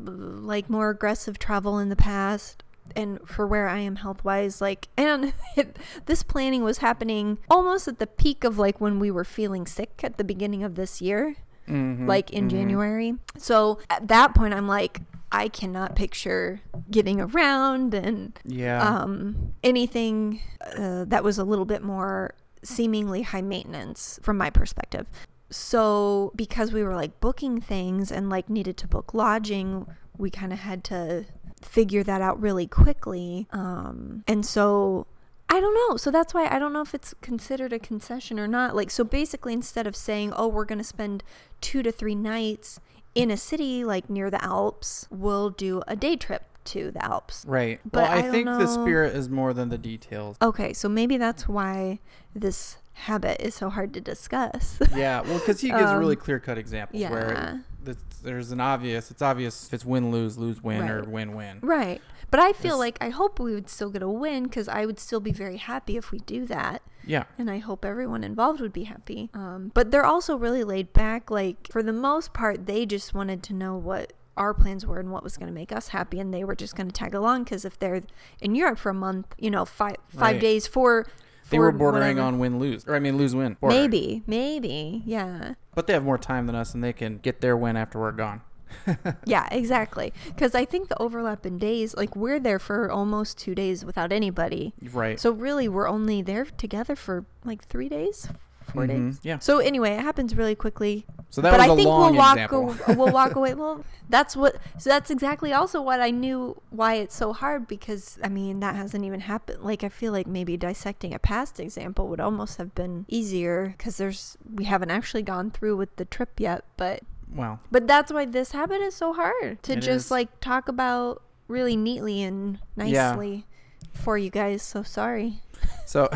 like 0.45 0.69
more 0.69 0.91
aggressive 0.91 1.39
travel 1.39 1.79
in 1.79 1.89
the 1.89 1.97
past 1.97 2.63
and 2.95 3.19
for 3.27 3.47
where 3.47 3.69
i 3.69 3.79
am 3.79 3.97
health 3.97 4.23
wise 4.25 4.61
like 4.61 4.89
and 4.97 5.33
it, 5.57 5.77
this 6.07 6.23
planning 6.23 6.63
was 6.63 6.79
happening 6.79 7.39
almost 7.51 7.89
at 7.89 7.99
the 7.99 8.07
peak 8.07 8.45
of 8.45 8.59
like 8.59 8.81
when 8.81 8.99
we 8.99 9.11
were 9.11 9.25
feeling 9.25 9.67
sick 9.67 10.01
at 10.05 10.17
the 10.19 10.25
beginning 10.25 10.63
of 10.63 10.75
this 10.77 11.01
year 11.01 11.37
Mhm, 11.69 12.07
like 12.07 12.31
in 12.31 12.47
mhm. 12.47 12.51
january 12.51 13.15
so 13.37 13.81
at 13.91 14.07
that 14.07 14.37
point 14.37 14.55
i'm 14.55 14.69
like 14.69 15.01
i 15.33 15.49
cannot 15.49 15.97
picture 15.97 16.61
getting 16.93 17.21
around 17.21 17.93
and 17.93 18.39
Yeah. 18.45 18.81
um, 18.87 19.53
anything 19.65 20.41
uh, 20.79 21.05
that 21.07 21.25
was 21.25 21.39
a 21.39 21.45
little 21.45 21.65
bit 21.65 21.83
more 21.83 22.35
seemingly 22.63 23.23
high 23.23 23.43
maintenance 23.43 24.19
from 24.23 24.37
my 24.39 24.51
perspective. 24.51 25.07
So, 25.51 26.33
because 26.35 26.73
we 26.73 26.83
were 26.83 26.95
like 26.95 27.21
booking 27.21 27.61
things 27.61 28.11
and 28.11 28.29
like 28.29 28.51
needed 28.51 28.77
to 28.79 28.89
book 28.89 29.15
lodging, 29.15 29.87
we 30.19 30.31
kind 30.31 30.53
of 30.53 30.59
had 30.61 30.83
to 30.85 31.27
figure 31.63 32.03
that 32.03 32.21
out 32.21 32.41
really 32.41 32.67
quickly. 32.67 33.47
Um, 33.53 34.25
and 34.27 34.45
so, 34.45 35.07
I 35.49 35.61
don't 35.61 35.75
know. 35.75 35.97
So, 35.97 36.11
that's 36.11 36.35
why 36.35 36.49
I 36.49 36.59
don't 36.59 36.73
know 36.73 36.83
if 36.83 36.95
it's 36.95 37.15
considered 37.21 37.73
a 37.73 37.79
concession 37.79 38.39
or 38.39 38.47
not. 38.47 38.75
Like, 38.75 38.91
so 38.91 39.05
basically, 39.05 39.53
instead 39.53 39.87
of 39.87 39.97
saying, 39.97 40.33
oh, 40.37 40.49
we're 40.49 40.65
going 40.65 40.79
to 40.79 40.85
spend 40.85 41.23
two 41.61 41.83
to 41.83 41.93
three 41.93 42.15
nights 42.15 42.81
in 43.15 43.31
a 43.31 43.37
city 43.37 43.83
like 43.83 44.11
near 44.11 44.31
the 44.31 44.43
Alps, 44.45 45.09
we'll 45.11 45.51
do 45.51 45.83
a 45.89 45.97
day 45.97 46.17
trip 46.17 46.43
to 46.67 46.91
the 46.91 47.05
Alps. 47.05 47.45
Right. 47.49 47.81
But 47.85 48.05
well, 48.05 48.13
I, 48.13 48.29
I 48.29 48.31
think 48.31 48.47
the 48.47 48.67
spirit 48.67 49.17
is 49.17 49.29
more 49.29 49.55
than 49.55 49.71
the 49.71 49.79
details. 49.79 50.37
Okay, 50.43 50.73
so 50.73 50.89
maybe 50.89 51.17
that's 51.17 51.49
why 51.49 52.01
this 52.35 52.77
habit 52.97 53.41
is 53.41 53.55
so 53.55 53.71
hard 53.71 53.93
to 53.95 54.01
discuss. 54.01 54.79
Yeah, 54.95 55.21
well, 55.23 55.39
because 55.39 55.61
he 55.61 55.69
gives 55.79 55.83
Um, 55.91 55.99
really 55.99 56.17
clear 56.17 56.39
cut 56.41 56.59
examples 56.59 57.01
yeah. 57.01 57.11
where 57.11 57.65
th- 57.85 57.97
there's 58.23 58.51
an 58.53 58.61
obvious, 58.61 59.11
it's 59.11 59.23
obvious 59.23 59.67
if 59.67 59.75
it's 59.75 59.85
win 59.85 60.11
lose, 60.11 60.39
lose 60.39 60.63
win, 60.63 60.89
or 60.89 61.03
win 61.05 61.35
win. 61.35 61.59
right. 61.63 62.01
But 62.31 62.41
I 62.41 62.53
feel 62.53 62.73
This- 62.73 62.81
like 62.81 62.99
I 63.01 63.11
hope 63.11 63.39
we 63.39 63.55
would 63.55 63.69
still 63.71 63.91
get 63.91 64.03
a 64.03 64.09
win 64.09 64.45
because 64.45 64.67
I 64.69 64.85
would 64.85 64.99
still 64.99 65.21
be 65.21 65.31
very 65.31 65.59
happy 65.59 65.97
if 65.97 66.11
we 66.11 66.19
do 66.19 66.45
that. 66.47 66.83
Yeah. 67.09 67.23
and 67.39 67.49
I 67.49 67.59
hope 67.59 67.85
everyone 67.85 68.25
involved 68.25 68.61
would 68.61 68.73
be 68.73 68.83
happy. 68.83 69.31
Um, 69.33 69.71
but 69.75 69.93
they're 69.93 70.05
also 70.05 70.37
really 70.37 70.65
laid 70.65 70.93
back. 70.93 71.31
Like 71.31 71.69
for 71.71 71.81
the 71.81 71.93
most 71.93 72.33
part, 72.35 72.67
they 72.67 72.85
just 72.85 73.15
wanted 73.15 73.45
to 73.45 73.55
know 73.55 73.77
what 73.77 74.13
our 74.37 74.53
plans 74.53 74.85
were 74.85 74.99
and 74.99 75.13
what 75.13 75.23
was 75.23 75.37
going 75.37 75.47
to 75.47 75.55
make 75.55 75.71
us 75.71 75.89
happy, 75.89 76.19
and 76.19 76.35
they 76.35 76.43
were 76.43 76.57
just 76.57 76.75
going 76.75 76.89
to 76.89 76.93
tag 76.93 77.15
along 77.15 77.45
because 77.45 77.65
if 77.65 77.79
they're 77.79 78.03
in 78.41 78.57
Europe 78.57 78.79
for 78.79 78.91
a 78.91 78.95
month, 78.95 79.37
you 79.39 79.51
know, 79.53 79.65
five 79.65 79.97
five 80.09 80.21
Right. 80.35 80.41
days 80.41 80.67
for. 80.67 81.07
They 81.51 81.59
were 81.59 81.73
bordering 81.73 82.17
whatever. 82.17 82.21
on 82.23 82.39
win 82.39 82.59
lose, 82.59 82.87
or 82.87 82.95
I 82.95 82.99
mean 82.99 83.17
lose 83.17 83.35
win. 83.35 83.57
Maybe, 83.63 84.23
maybe, 84.27 85.03
yeah, 85.07 85.55
But 85.75 85.87
they 85.87 85.93
have 85.93 86.05
more 86.05 86.19
time 86.19 86.47
than 86.47 86.55
us, 86.57 86.75
and 86.75 86.83
they 86.83 86.93
can 86.93 87.19
get 87.19 87.41
their 87.41 87.57
win 87.57 87.77
after 87.77 87.99
we're 88.01 88.13
gone. 88.13 88.43
yeah, 89.25 89.47
exactly. 89.53 90.13
Because 90.27 90.55
I 90.55 90.65
think 90.65 90.89
the 90.89 91.01
overlap 91.01 91.47
in 91.47 91.57
days, 91.59 91.95
like 91.97 92.17
we're 92.17 92.41
there 92.41 92.59
for 92.59 92.91
almost 92.91 93.39
two 93.39 93.55
days 93.55 93.85
without 93.85 94.11
anybody, 94.13 94.75
Right. 94.93 95.21
so 95.21 95.31
really 95.31 95.69
we're 95.69 95.89
only 95.89 96.21
there 96.21 96.47
together 96.47 96.97
for 96.97 97.25
like 97.45 97.65
three 97.65 97.89
days, 97.89 98.29
4 98.77 98.87
Mhm. 98.87 99.19
Yeah. 99.23 99.39
So 99.41 99.59
anyway, 99.59 99.93
it 99.93 100.01
happens 100.01 100.37
really 100.37 100.55
quickly. 100.55 101.07
So 101.31 101.41
that 101.43 101.51
but 101.51 101.59
was 101.61 101.69
I 101.69 101.73
a 101.73 101.77
think 101.77 101.89
long 101.89 102.01
we'll 102.13 102.19
walk 102.19 102.37
example. 102.39 102.77
a- 102.87 102.95
we'll 102.97 103.13
walk 103.13 103.35
away. 103.35 103.55
Well, 103.55 103.85
that's 104.09 104.37
what. 104.37 104.57
So 104.79 104.89
that's 104.91 105.11
exactly 105.11 105.53
also 105.53 105.83
what 105.83 106.01
I 106.01 106.11
knew 106.11 106.61
why 106.71 106.95
it's 106.95 107.15
so 107.17 107.33
hard 107.33 107.67
because 107.67 108.19
I 108.23 108.29
mean 108.29 108.61
that 108.61 108.77
hasn't 108.77 109.05
even 109.05 109.21
happened. 109.21 109.63
Like 109.63 109.83
I 109.83 109.89
feel 109.89 110.13
like 110.13 110.27
maybe 110.27 110.57
dissecting 110.57 111.13
a 111.13 111.19
past 111.19 111.59
example 111.59 112.07
would 112.09 112.21
almost 112.21 112.59
have 112.59 112.75
been 112.75 113.05
easier 113.09 113.75
because 113.77 113.97
there's 113.97 114.39
we 114.55 114.65
haven't 114.65 114.91
actually 114.91 115.23
gone 115.23 115.51
through 115.51 115.77
with 115.77 115.95
the 115.97 116.05
trip 116.05 116.39
yet. 116.39 116.65
But 116.77 117.01
well, 117.35 117.59
but 117.73 117.87
that's 117.89 118.13
why 118.13 118.25
this 118.25 118.53
habit 118.53 118.81
is 118.81 118.95
so 118.95 119.13
hard 119.13 119.63
to 119.65 119.73
It 119.73 119.81
just 119.81 120.07
is. 120.07 120.11
like 120.11 120.41
talk 120.41 120.69
about 120.69 121.23
really 121.49 121.77
neatly 121.77 122.23
and 122.23 122.59
Yeah. 122.77 123.11
nicely 123.11 123.47
for 123.93 124.17
you 124.17 124.31
guys. 124.31 124.63
So 124.63 124.83
sorry. 124.85 125.43
So, 125.85 126.09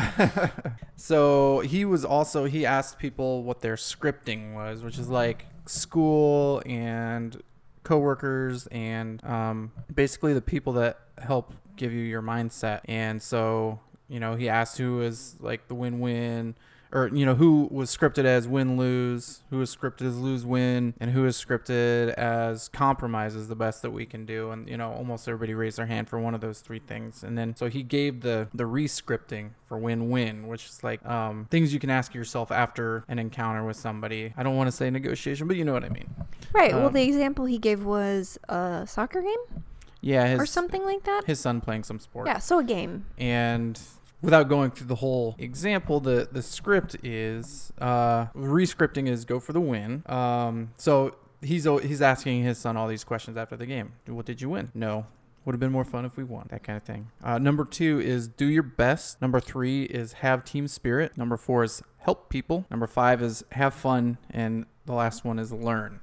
so 0.95 1.59
he 1.59 1.85
was 1.85 2.05
also 2.05 2.45
he 2.45 2.65
asked 2.65 2.99
people 2.99 3.43
what 3.43 3.61
their 3.61 3.75
scripting 3.75 4.53
was, 4.53 4.83
which 4.83 4.97
is 4.97 5.09
like 5.09 5.45
school 5.65 6.61
and 6.65 7.41
coworkers 7.83 8.67
and 8.67 9.23
um, 9.23 9.71
basically 9.93 10.33
the 10.33 10.41
people 10.41 10.73
that 10.73 10.99
help 11.17 11.53
give 11.75 11.93
you 11.93 12.01
your 12.01 12.21
mindset. 12.21 12.81
And 12.85 13.21
so, 13.21 13.79
you 14.07 14.19
know, 14.19 14.35
he 14.35 14.49
asked 14.49 14.77
who 14.77 14.97
was 14.97 15.35
like 15.39 15.67
the 15.67 15.75
win-win. 15.75 16.55
Or 16.93 17.09
you 17.13 17.25
know 17.25 17.35
who 17.35 17.69
was 17.71 17.95
scripted 17.95 18.25
as 18.25 18.47
win 18.47 18.75
lose, 18.75 19.43
who 19.49 19.57
was 19.59 19.73
scripted 19.73 20.01
as 20.07 20.17
lose 20.19 20.45
win, 20.45 20.93
and 20.99 21.11
who 21.11 21.25
is 21.25 21.37
scripted 21.37 22.13
as 22.15 22.67
compromise 22.67 23.33
is 23.33 23.47
the 23.47 23.55
best 23.55 23.81
that 23.83 23.91
we 23.91 24.05
can 24.05 24.25
do. 24.25 24.51
And 24.51 24.67
you 24.67 24.75
know 24.75 24.91
almost 24.91 25.27
everybody 25.27 25.53
raised 25.53 25.77
their 25.77 25.85
hand 25.85 26.09
for 26.09 26.19
one 26.19 26.35
of 26.35 26.41
those 26.41 26.59
three 26.59 26.79
things. 26.79 27.23
And 27.23 27.37
then 27.37 27.55
so 27.55 27.67
he 27.69 27.81
gave 27.83 28.21
the 28.21 28.49
the 28.53 28.65
re-scripting 28.65 29.51
for 29.67 29.77
win 29.77 30.09
win, 30.09 30.47
which 30.47 30.65
is 30.65 30.83
like 30.83 31.05
um, 31.05 31.47
things 31.49 31.73
you 31.73 31.79
can 31.79 31.89
ask 31.89 32.13
yourself 32.13 32.51
after 32.51 33.05
an 33.07 33.19
encounter 33.19 33.63
with 33.65 33.77
somebody. 33.77 34.33
I 34.35 34.43
don't 34.43 34.57
want 34.57 34.67
to 34.67 34.71
say 34.75 34.89
negotiation, 34.89 35.47
but 35.47 35.55
you 35.55 35.63
know 35.63 35.73
what 35.73 35.85
I 35.85 35.89
mean. 35.89 36.09
Right. 36.51 36.73
well, 36.73 36.87
Um, 36.87 36.93
the 36.93 37.03
example 37.03 37.45
he 37.45 37.57
gave 37.57 37.85
was 37.85 38.37
a 38.49 38.83
soccer 38.85 39.21
game 39.21 39.63
Yeah, 40.01 40.27
his 40.27 40.39
or 40.41 40.45
something 40.45 40.83
like 40.83 41.03
that. 41.05 41.21
his 41.25 41.39
son 41.39 41.61
playing 41.61 41.83
some 41.83 41.99
sport. 41.99 42.27
Yeah. 42.27 42.39
So 42.39 42.59
a 42.59 42.63
game. 42.65 43.05
and 43.17 43.79
without 44.21 44.49
going 44.49 44.71
through 44.71 44.87
the 44.87 44.95
whole 44.95 45.35
example 45.39 45.99
the 45.99 46.27
the 46.31 46.41
script 46.41 46.95
is 47.03 47.71
uh 47.79 48.27
re-scripting 48.33 49.07
is 49.07 49.25
go 49.25 49.39
for 49.39 49.53
the 49.53 49.61
win. 49.61 50.03
Um 50.07 50.71
so 50.77 51.15
he's 51.41 51.65
he's 51.65 52.01
asking 52.01 52.43
his 52.43 52.57
son 52.57 52.77
all 52.77 52.87
these 52.87 53.03
questions 53.03 53.37
after 53.37 53.55
the 53.55 53.65
game. 53.65 53.93
What 54.07 54.25
did 54.25 54.41
you 54.41 54.49
win? 54.49 54.71
No. 54.73 55.05
Would 55.43 55.53
have 55.53 55.59
been 55.59 55.71
more 55.71 55.83
fun 55.83 56.05
if 56.05 56.17
we 56.17 56.23
won 56.23 56.45
that 56.51 56.63
kind 56.63 56.77
of 56.77 56.83
thing. 56.83 57.09
Uh, 57.23 57.39
number 57.39 57.65
two 57.65 57.99
is 57.99 58.27
do 58.27 58.45
your 58.45 58.61
best. 58.61 59.19
Number 59.23 59.39
three 59.39 59.85
is 59.85 60.13
have 60.13 60.45
team 60.45 60.67
spirit. 60.67 61.17
Number 61.17 61.35
four 61.35 61.63
is 61.63 61.81
help 61.97 62.29
people. 62.29 62.67
Number 62.69 62.85
five 62.85 63.23
is 63.23 63.43
have 63.53 63.73
fun. 63.73 64.19
And 64.29 64.67
the 64.85 64.93
last 64.93 65.25
one 65.25 65.39
is 65.39 65.51
learn 65.51 65.99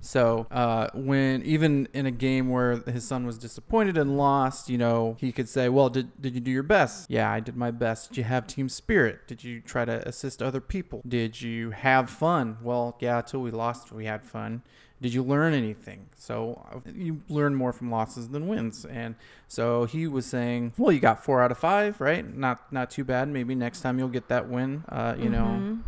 so 0.00 0.46
uh, 0.50 0.88
when 0.94 1.42
even 1.42 1.88
in 1.92 2.06
a 2.06 2.10
game 2.10 2.48
where 2.48 2.76
his 2.76 3.06
son 3.06 3.26
was 3.26 3.38
disappointed 3.38 3.96
and 3.96 4.16
lost, 4.16 4.68
you 4.68 4.78
know, 4.78 5.16
he 5.18 5.32
could 5.32 5.48
say, 5.48 5.68
"Well, 5.68 5.88
did 5.88 6.20
did 6.20 6.34
you 6.34 6.40
do 6.40 6.50
your 6.50 6.62
best? 6.62 7.10
Yeah, 7.10 7.30
I 7.30 7.40
did 7.40 7.56
my 7.56 7.70
best. 7.70 8.10
Did 8.10 8.18
you 8.18 8.24
have 8.24 8.46
team 8.46 8.68
spirit? 8.68 9.26
Did 9.26 9.42
you 9.44 9.60
try 9.60 9.84
to 9.84 10.06
assist 10.06 10.42
other 10.42 10.60
people? 10.60 11.02
Did 11.06 11.40
you 11.40 11.70
have 11.70 12.08
fun? 12.10 12.58
Well, 12.62 12.96
yeah, 13.00 13.18
until 13.18 13.40
we 13.40 13.50
lost, 13.50 13.92
we 13.92 14.06
had 14.06 14.24
fun. 14.24 14.62
Did 15.00 15.12
you 15.12 15.22
learn 15.22 15.52
anything? 15.52 16.06
So 16.16 16.64
uh, 16.72 16.90
you 16.94 17.20
learn 17.28 17.54
more 17.54 17.72
from 17.72 17.90
losses 17.90 18.28
than 18.28 18.48
wins. 18.48 18.86
And 18.86 19.14
so 19.46 19.84
he 19.84 20.06
was 20.06 20.24
saying, 20.24 20.72
"Well, 20.78 20.92
you 20.92 21.00
got 21.00 21.22
four 21.22 21.42
out 21.42 21.50
of 21.50 21.58
five, 21.58 22.00
right? 22.00 22.34
Not 22.34 22.72
not 22.72 22.90
too 22.90 23.04
bad. 23.04 23.28
Maybe 23.28 23.54
next 23.54 23.80
time 23.80 23.98
you'll 23.98 24.08
get 24.08 24.28
that 24.28 24.48
win. 24.48 24.84
Uh, 24.88 25.16
you 25.18 25.28
know." 25.28 25.78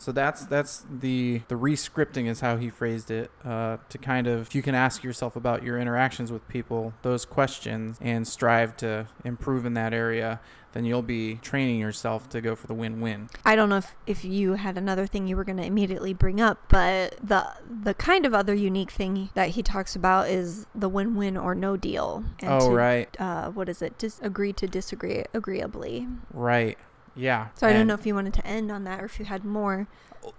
So 0.00 0.12
that's 0.12 0.46
that's 0.46 0.84
the 0.90 1.42
the 1.48 1.56
re-scripting 1.56 2.26
is 2.26 2.40
how 2.40 2.56
he 2.56 2.70
phrased 2.70 3.10
it. 3.10 3.30
Uh, 3.44 3.76
to 3.90 3.98
kind 3.98 4.26
of 4.26 4.40
if 4.48 4.54
you 4.54 4.62
can 4.62 4.74
ask 4.74 5.04
yourself 5.04 5.36
about 5.36 5.62
your 5.62 5.78
interactions 5.78 6.32
with 6.32 6.46
people 6.48 6.94
those 7.02 7.24
questions 7.24 7.98
and 8.00 8.26
strive 8.26 8.76
to 8.78 9.06
improve 9.24 9.66
in 9.66 9.74
that 9.74 9.92
area, 9.92 10.40
then 10.72 10.84
you'll 10.86 11.02
be 11.02 11.34
training 11.42 11.78
yourself 11.78 12.28
to 12.30 12.40
go 12.40 12.54
for 12.56 12.66
the 12.66 12.74
win-win. 12.74 13.28
I 13.44 13.56
don't 13.56 13.68
know 13.68 13.76
if, 13.76 13.94
if 14.06 14.24
you 14.24 14.54
had 14.54 14.78
another 14.78 15.06
thing 15.06 15.26
you 15.26 15.36
were 15.36 15.44
going 15.44 15.58
to 15.58 15.66
immediately 15.66 16.14
bring 16.14 16.40
up, 16.40 16.58
but 16.68 17.16
the 17.22 17.46
the 17.68 17.92
kind 17.92 18.24
of 18.24 18.32
other 18.32 18.54
unique 18.54 18.90
thing 18.90 19.28
that 19.34 19.50
he 19.50 19.62
talks 19.62 19.94
about 19.94 20.28
is 20.30 20.66
the 20.74 20.88
win-win 20.88 21.36
or 21.36 21.54
no 21.54 21.76
deal. 21.76 22.24
And 22.40 22.50
oh 22.50 22.70
to, 22.70 22.74
right, 22.74 23.20
Uh, 23.20 23.50
what 23.50 23.68
is 23.68 23.82
it? 23.82 23.98
Dis- 23.98 24.20
agree 24.22 24.54
to 24.54 24.66
disagree 24.66 25.24
agreeably. 25.34 26.08
right, 26.32 26.78
yeah. 27.14 27.48
So 27.54 27.66
I 27.66 27.72
don't 27.72 27.86
know 27.86 27.94
if 27.94 28.06
you 28.06 28.14
wanted 28.14 28.34
to 28.34 28.46
end 28.46 28.70
on 28.70 28.84
that 28.84 29.00
or 29.00 29.04
if 29.06 29.18
you 29.18 29.24
had 29.24 29.44
more. 29.44 29.86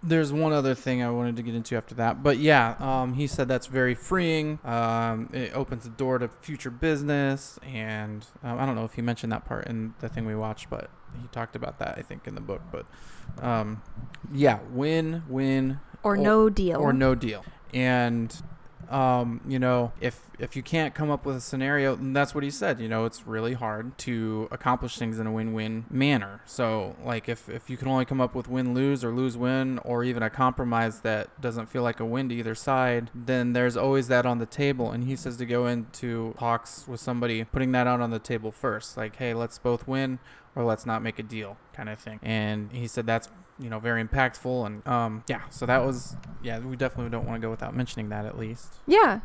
There's 0.03 0.31
one 0.31 0.53
other 0.53 0.75
thing 0.75 1.01
I 1.01 1.09
wanted 1.09 1.35
to 1.37 1.41
get 1.41 1.55
into 1.55 1.75
after 1.75 1.95
that, 1.95 2.21
but 2.21 2.37
yeah, 2.37 2.75
um, 2.79 3.15
he 3.15 3.25
said 3.25 3.47
that's 3.47 3.65
very 3.65 3.95
freeing. 3.95 4.59
Um, 4.63 5.29
it 5.33 5.53
opens 5.55 5.85
the 5.85 5.89
door 5.89 6.19
to 6.19 6.27
future 6.27 6.69
business, 6.69 7.57
and 7.63 8.23
um, 8.43 8.59
I 8.59 8.65
don't 8.67 8.75
know 8.75 8.85
if 8.85 8.93
he 8.93 9.01
mentioned 9.01 9.31
that 9.31 9.43
part 9.45 9.65
in 9.67 9.95
the 9.99 10.07
thing 10.07 10.25
we 10.25 10.35
watched, 10.35 10.69
but 10.69 10.91
he 11.19 11.27
talked 11.29 11.55
about 11.55 11.79
that 11.79 11.97
I 11.97 12.03
think 12.03 12.27
in 12.27 12.35
the 12.35 12.41
book. 12.41 12.61
But 12.71 12.85
um, 13.43 13.81
yeah, 14.31 14.59
win, 14.71 15.23
win, 15.27 15.79
Or 16.03 16.13
Or- 16.13 16.17
no 16.17 16.47
deal. 16.49 16.79
or 16.79 16.93
no 16.93 17.15
deal. 17.15 17.43
And 17.73 18.39
um, 18.91 19.41
you 19.47 19.57
know, 19.57 19.93
if 20.01 20.19
if 20.37 20.55
you 20.55 20.63
can't 20.63 20.93
come 20.93 21.09
up 21.09 21.25
with 21.25 21.35
a 21.35 21.41
scenario, 21.41 21.95
and 21.95 22.15
that's 22.15 22.35
what 22.35 22.43
he 22.43 22.49
said. 22.49 22.79
You 22.79 22.89
know, 22.89 23.05
it's 23.05 23.25
really 23.25 23.53
hard 23.53 23.97
to 23.99 24.47
accomplish 24.51 24.97
things 24.97 25.19
in 25.19 25.27
a 25.27 25.31
win-win 25.31 25.85
manner. 25.89 26.41
So, 26.45 26.95
like, 27.03 27.29
if 27.29 27.47
if 27.47 27.69
you 27.69 27.77
can 27.77 27.87
only 27.87 28.05
come 28.05 28.19
up 28.19 28.35
with 28.35 28.47
win-lose 28.47 29.03
or 29.03 29.11
lose-win, 29.11 29.79
or 29.79 30.03
even 30.03 30.23
a 30.23 30.29
compromise 30.29 31.01
that 31.01 31.39
doesn't 31.39 31.67
feel 31.67 31.83
like 31.83 31.99
a 31.99 32.05
win 32.05 32.29
to 32.29 32.35
either 32.35 32.55
side, 32.55 33.09
then 33.15 33.53
there's 33.53 33.77
always 33.77 34.07
that 34.09 34.25
on 34.25 34.39
the 34.39 34.45
table. 34.45 34.91
And 34.91 35.05
he 35.05 35.15
says 35.15 35.37
to 35.37 35.45
go 35.45 35.67
into 35.67 36.35
talks 36.37 36.87
with 36.87 36.99
somebody, 36.99 37.43
putting 37.43 37.71
that 37.71 37.87
out 37.87 38.01
on 38.01 38.11
the 38.11 38.19
table 38.19 38.51
first. 38.51 38.97
Like, 38.97 39.15
hey, 39.15 39.33
let's 39.33 39.57
both 39.57 39.87
win, 39.87 40.19
or 40.55 40.63
let's 40.63 40.85
not 40.85 41.01
make 41.01 41.19
a 41.19 41.23
deal, 41.23 41.57
kind 41.73 41.89
of 41.89 41.99
thing. 41.99 42.19
And 42.23 42.71
he 42.71 42.87
said 42.87 43.05
that's 43.05 43.29
you 43.59 43.69
know 43.69 43.79
very 43.79 44.03
impactful 44.03 44.65
and 44.65 44.87
um 44.87 45.23
yeah 45.29 45.41
so 45.51 45.67
that 45.67 45.85
was 45.85 46.15
yeah 46.41 46.57
we 46.57 46.75
definitely 46.75 47.11
don't 47.11 47.27
want 47.27 47.39
to 47.39 47.45
go 47.45 47.51
without 47.51 47.75
mentioning 47.75 48.09
that 48.09 48.25
at 48.25 48.37
least 48.37 48.73
Yeah. 48.87 49.19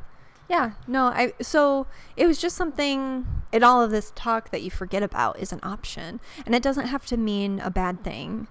Yeah. 0.48 0.72
No, 0.86 1.06
I 1.06 1.32
so 1.40 1.86
it 2.16 2.26
was 2.26 2.38
just 2.38 2.56
something 2.56 3.26
in 3.50 3.64
all 3.64 3.82
of 3.82 3.90
this 3.90 4.12
talk 4.14 4.50
that 4.50 4.62
you 4.62 4.70
forget 4.70 5.02
about 5.02 5.38
is 5.40 5.52
an 5.52 5.60
option. 5.62 6.20
And 6.44 6.54
it 6.54 6.62
doesn't 6.62 6.86
have 6.86 7.06
to 7.06 7.16
mean 7.16 7.60
a 7.60 7.70
bad 7.70 8.04
thing. 8.04 8.46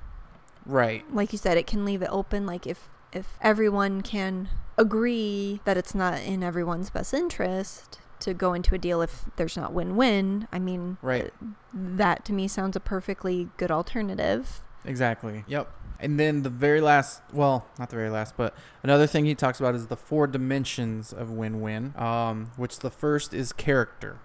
right 0.65 1.05
Like 1.13 1.31
you 1.31 1.37
said, 1.37 1.57
it 1.57 1.67
can 1.67 1.85
leave 1.85 2.01
it 2.01 2.09
open 2.11 2.45
like 2.45 2.65
if 2.67 2.89
if 3.13 3.37
everyone 3.41 4.01
can 4.01 4.49
agree 4.77 5.61
that 5.63 5.77
it's 5.77 5.95
not 5.95 6.19
in 6.19 6.43
everyone's 6.43 6.89
best 6.89 7.13
interest 7.13 7.99
to 8.25 8.33
go 8.33 8.53
into 8.53 8.75
a 8.75 8.77
deal 8.77 9.01
if 9.01 9.25
there's 9.37 9.55
not 9.57 9.73
win-win. 9.73 10.47
I 10.51 10.59
mean, 10.59 10.97
Right. 11.01 11.33
that 11.73 12.25
to 12.25 12.33
me 12.33 12.47
sounds 12.47 12.75
a 12.75 12.79
perfectly 12.79 13.49
good 13.57 13.71
alternative. 13.71 14.61
exactly 14.87 15.43
yep 15.47 15.67
and 15.99 16.19
then 16.19 16.43
the 16.43 16.49
very 16.49 16.79
last 16.79 17.19
well 17.33 17.65
not 17.79 17.89
the 17.89 17.95
very 17.95 18.09
last 18.11 18.37
but 18.37 18.53
another 18.83 19.07
thing 19.07 19.25
he 19.25 19.33
talks 19.33 19.59
about 19.59 19.73
is 19.73 19.87
the 19.87 19.95
four 19.97 20.27
dimensions 20.27 21.11
of 21.11 21.31
win-win 21.31 21.91
um 21.97 22.51
which 22.55 22.77
the 22.79 22.91
first 22.91 23.33
is 23.33 23.51
character 23.51 24.19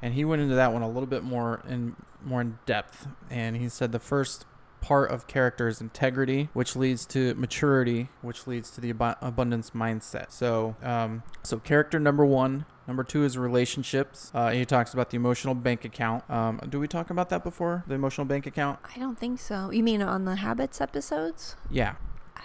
and 0.00 0.14
he 0.14 0.24
went 0.24 0.40
into 0.40 0.54
that 0.54 0.72
one 0.72 0.82
a 0.82 0.86
little 0.88 1.08
bit 1.08 1.24
more 1.24 1.60
in 1.68 1.96
more 2.24 2.40
in 2.40 2.56
depth 2.66 3.08
and 3.30 3.56
he 3.56 3.68
said 3.68 3.90
the 3.90 3.98
first 3.98 4.46
part 4.80 5.10
of 5.10 5.26
character 5.26 5.66
is 5.66 5.80
integrity 5.80 6.50
which 6.52 6.76
leads 6.76 7.04
to 7.04 7.34
maturity 7.34 8.08
which 8.22 8.46
leads 8.46 8.70
to 8.70 8.80
the 8.80 8.90
abu- 8.90 9.18
abundance 9.20 9.70
mindset 9.70 10.30
so 10.30 10.76
um, 10.84 11.24
so 11.42 11.58
character 11.58 11.98
number 11.98 12.24
one 12.24 12.64
Number 12.86 13.02
two 13.04 13.24
is 13.24 13.36
relationships. 13.36 14.30
Uh, 14.34 14.50
he 14.50 14.64
talks 14.64 14.94
about 14.94 15.10
the 15.10 15.16
emotional 15.16 15.54
bank 15.54 15.84
account. 15.84 16.28
Um, 16.30 16.60
do 16.68 16.78
we 16.78 16.86
talk 16.88 17.10
about 17.10 17.30
that 17.30 17.42
before? 17.42 17.84
The 17.86 17.94
emotional 17.94 18.24
bank 18.26 18.46
account? 18.46 18.78
I 18.94 18.98
don't 18.98 19.18
think 19.18 19.40
so. 19.40 19.70
You 19.70 19.82
mean 19.82 20.02
on 20.02 20.24
the 20.24 20.36
habits 20.36 20.80
episodes? 20.80 21.56
Yeah, 21.70 21.96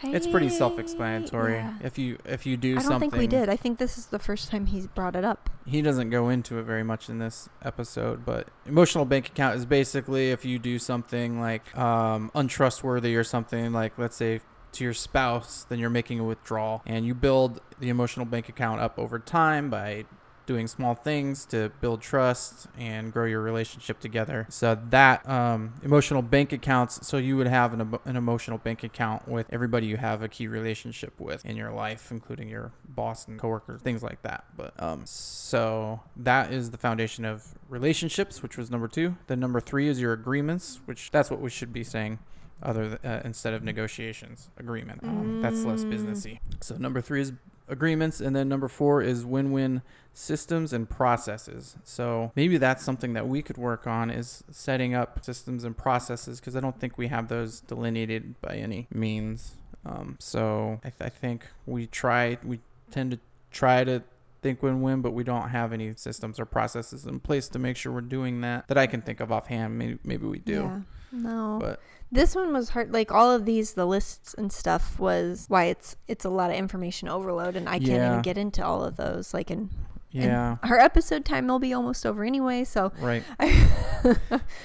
it's 0.03 0.25
pretty 0.27 0.49
self-explanatory. 0.49 1.53
yeah. 1.53 1.75
If 1.83 1.97
you 1.97 2.17
if 2.25 2.45
you 2.45 2.57
do 2.57 2.75
something. 2.75 2.87
I 2.87 2.91
don't 2.93 2.99
think 3.01 3.15
we 3.15 3.27
did. 3.27 3.49
I 3.49 3.55
think 3.55 3.77
this 3.77 3.97
is 3.97 4.07
the 4.07 4.19
first 4.19 4.49
time 4.49 4.65
he's 4.65 4.87
brought 4.87 5.15
it 5.15 5.23
up. 5.23 5.49
he 5.65 5.81
doesn't 5.81 6.09
go 6.09 6.29
into 6.29 6.57
it 6.57 6.63
very 6.63 6.83
much 6.83 7.07
in 7.09 7.19
this 7.19 7.47
episode, 7.61 8.25
but 8.25 8.47
emotional 8.65 9.05
bank 9.05 9.27
account 9.27 9.55
is 9.57 9.65
basically 9.65 10.31
if 10.31 10.43
you 10.43 10.57
do 10.57 10.79
something 10.79 11.39
like 11.39 11.77
um, 11.77 12.31
untrustworthy 12.33 13.15
or 13.15 13.23
something 13.23 13.71
like 13.71 13.97
let's 13.97 14.15
say 14.15 14.41
to 14.73 14.83
your 14.83 14.93
spouse, 14.93 15.65
then 15.69 15.77
you're 15.79 15.89
making 15.89 16.19
a 16.19 16.23
withdrawal, 16.23 16.81
and 16.85 17.05
you 17.05 17.13
build 17.13 17.59
the 17.79 17.89
emotional 17.89 18.25
bank 18.25 18.47
account 18.49 18.79
up 18.79 18.97
over 18.97 19.19
time 19.19 19.69
by 19.69 20.05
doing 20.45 20.67
small 20.67 20.95
things 20.95 21.45
to 21.45 21.71
build 21.81 22.01
trust 22.01 22.67
and 22.77 23.11
grow 23.13 23.25
your 23.25 23.41
relationship 23.41 23.99
together. 23.99 24.45
So 24.49 24.77
that 24.89 25.27
um, 25.29 25.73
emotional 25.83 26.21
bank 26.21 26.51
accounts, 26.53 27.05
so 27.07 27.17
you 27.17 27.37
would 27.37 27.47
have 27.47 27.73
an, 27.73 27.97
an 28.05 28.15
emotional 28.15 28.57
bank 28.57 28.83
account 28.83 29.27
with 29.27 29.47
everybody 29.51 29.87
you 29.87 29.97
have 29.97 30.21
a 30.21 30.27
key 30.27 30.47
relationship 30.47 31.19
with 31.19 31.45
in 31.45 31.55
your 31.57 31.71
life, 31.71 32.11
including 32.11 32.49
your 32.49 32.71
boss 32.87 33.27
and 33.27 33.39
coworkers, 33.39 33.81
things 33.81 34.03
like 34.03 34.21
that. 34.23 34.45
But 34.57 34.73
um, 34.81 35.03
so 35.05 36.01
that 36.17 36.51
is 36.51 36.71
the 36.71 36.77
foundation 36.77 37.25
of 37.25 37.45
relationships, 37.69 38.41
which 38.43 38.57
was 38.57 38.69
number 38.71 38.87
two. 38.87 39.17
Then 39.27 39.39
number 39.39 39.59
three 39.59 39.87
is 39.87 39.99
your 40.01 40.13
agreements, 40.13 40.79
which 40.85 41.11
that's 41.11 41.29
what 41.29 41.39
we 41.41 41.49
should 41.49 41.71
be 41.73 41.83
saying. 41.83 42.19
Other 42.63 42.89
th- 42.89 42.99
uh, 43.03 43.21
instead 43.25 43.55
of 43.55 43.63
negotiations, 43.63 44.49
agreement. 44.57 45.03
Um, 45.03 45.39
That's 45.41 45.65
less 45.65 45.83
Mm. 45.83 45.91
businessy. 45.91 46.39
So 46.61 46.77
number 46.77 47.01
three 47.01 47.21
is 47.21 47.33
agreements, 47.67 48.19
and 48.21 48.35
then 48.35 48.49
number 48.49 48.67
four 48.67 49.01
is 49.01 49.25
win-win 49.25 49.81
systems 50.13 50.73
and 50.73 50.89
processes. 50.89 51.77
So 51.83 52.31
maybe 52.35 52.57
that's 52.57 52.83
something 52.83 53.13
that 53.13 53.27
we 53.27 53.41
could 53.41 53.57
work 53.57 53.87
on 53.87 54.09
is 54.09 54.43
setting 54.51 54.93
up 54.93 55.23
systems 55.23 55.63
and 55.63 55.77
processes 55.77 56.39
because 56.39 56.55
I 56.55 56.59
don't 56.59 56.79
think 56.79 56.97
we 56.97 57.07
have 57.07 57.29
those 57.29 57.61
delineated 57.61 58.39
by 58.41 58.55
any 58.55 58.87
means. 58.93 59.55
Um, 59.85 60.17
so 60.19 60.79
I, 60.83 60.89
th- 60.89 61.01
I 61.01 61.09
think 61.09 61.47
we 61.65 61.87
try, 61.87 62.37
we 62.43 62.59
tend 62.91 63.11
to 63.11 63.19
try 63.51 63.83
to 63.85 64.03
think 64.41 64.61
win-win, 64.61 65.01
but 65.01 65.11
we 65.13 65.23
don't 65.23 65.49
have 65.49 65.71
any 65.71 65.93
systems 65.95 66.39
or 66.39 66.45
processes 66.45 67.05
in 67.05 67.19
place 67.19 67.47
to 67.49 67.59
make 67.59 67.77
sure 67.77 67.91
we're 67.91 68.01
doing 68.01 68.41
that. 68.41 68.67
That 68.67 68.77
I 68.77 68.87
can 68.87 69.01
think 69.01 69.19
of 69.21 69.31
offhand. 69.31 69.77
Maybe 69.77 69.97
maybe 70.03 70.25
we 70.27 70.39
do, 70.39 70.53
Yeah. 70.53 70.79
No. 71.11 71.57
but 71.59 71.79
this 72.11 72.35
one 72.35 72.51
was 72.53 72.69
hard. 72.69 72.93
Like 72.93 73.11
all 73.11 73.31
of 73.31 73.45
these, 73.45 73.73
the 73.73 73.85
lists 73.85 74.33
and 74.37 74.51
stuff 74.51 74.99
was 74.99 75.45
why 75.47 75.65
it's 75.65 75.95
it's 76.07 76.25
a 76.25 76.29
lot 76.29 76.49
of 76.49 76.55
information 76.57 77.07
overload, 77.07 77.55
and 77.55 77.67
I 77.69 77.79
can't 77.79 77.89
Yeah. 77.91 78.11
even 78.11 78.21
get 78.21 78.37
into 78.37 78.65
all 78.65 78.83
of 78.83 78.95
those. 78.97 79.33
Like, 79.33 79.49
in 79.51 79.69
and 80.13 80.23
yeah, 80.23 80.57
our 80.63 80.77
episode 80.77 81.23
time 81.23 81.47
will 81.47 81.59
be 81.59 81.73
almost 81.73 82.05
over 82.05 82.23
anyway. 82.25 82.63
So 82.65 82.91
right. 82.99 83.23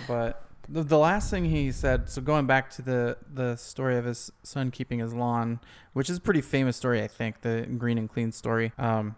but 0.08 0.42
the, 0.68 0.82
the 0.82 0.98
last 0.98 1.30
thing 1.30 1.44
he 1.44 1.70
said 1.70 2.08
so 2.08 2.20
going 2.20 2.46
back 2.46 2.70
to 2.70 2.82
the 2.82 3.16
the 3.32 3.56
story 3.56 3.96
of 3.96 4.04
his 4.04 4.32
son 4.42 4.70
keeping 4.70 4.98
his 4.98 5.12
lawn 5.14 5.60
which 5.92 6.10
is 6.10 6.18
a 6.18 6.20
pretty 6.20 6.40
famous 6.40 6.76
story 6.76 7.00
i 7.02 7.06
think 7.06 7.42
the 7.42 7.66
green 7.78 7.98
and 7.98 8.10
clean 8.10 8.32
story 8.32 8.72
um 8.78 9.14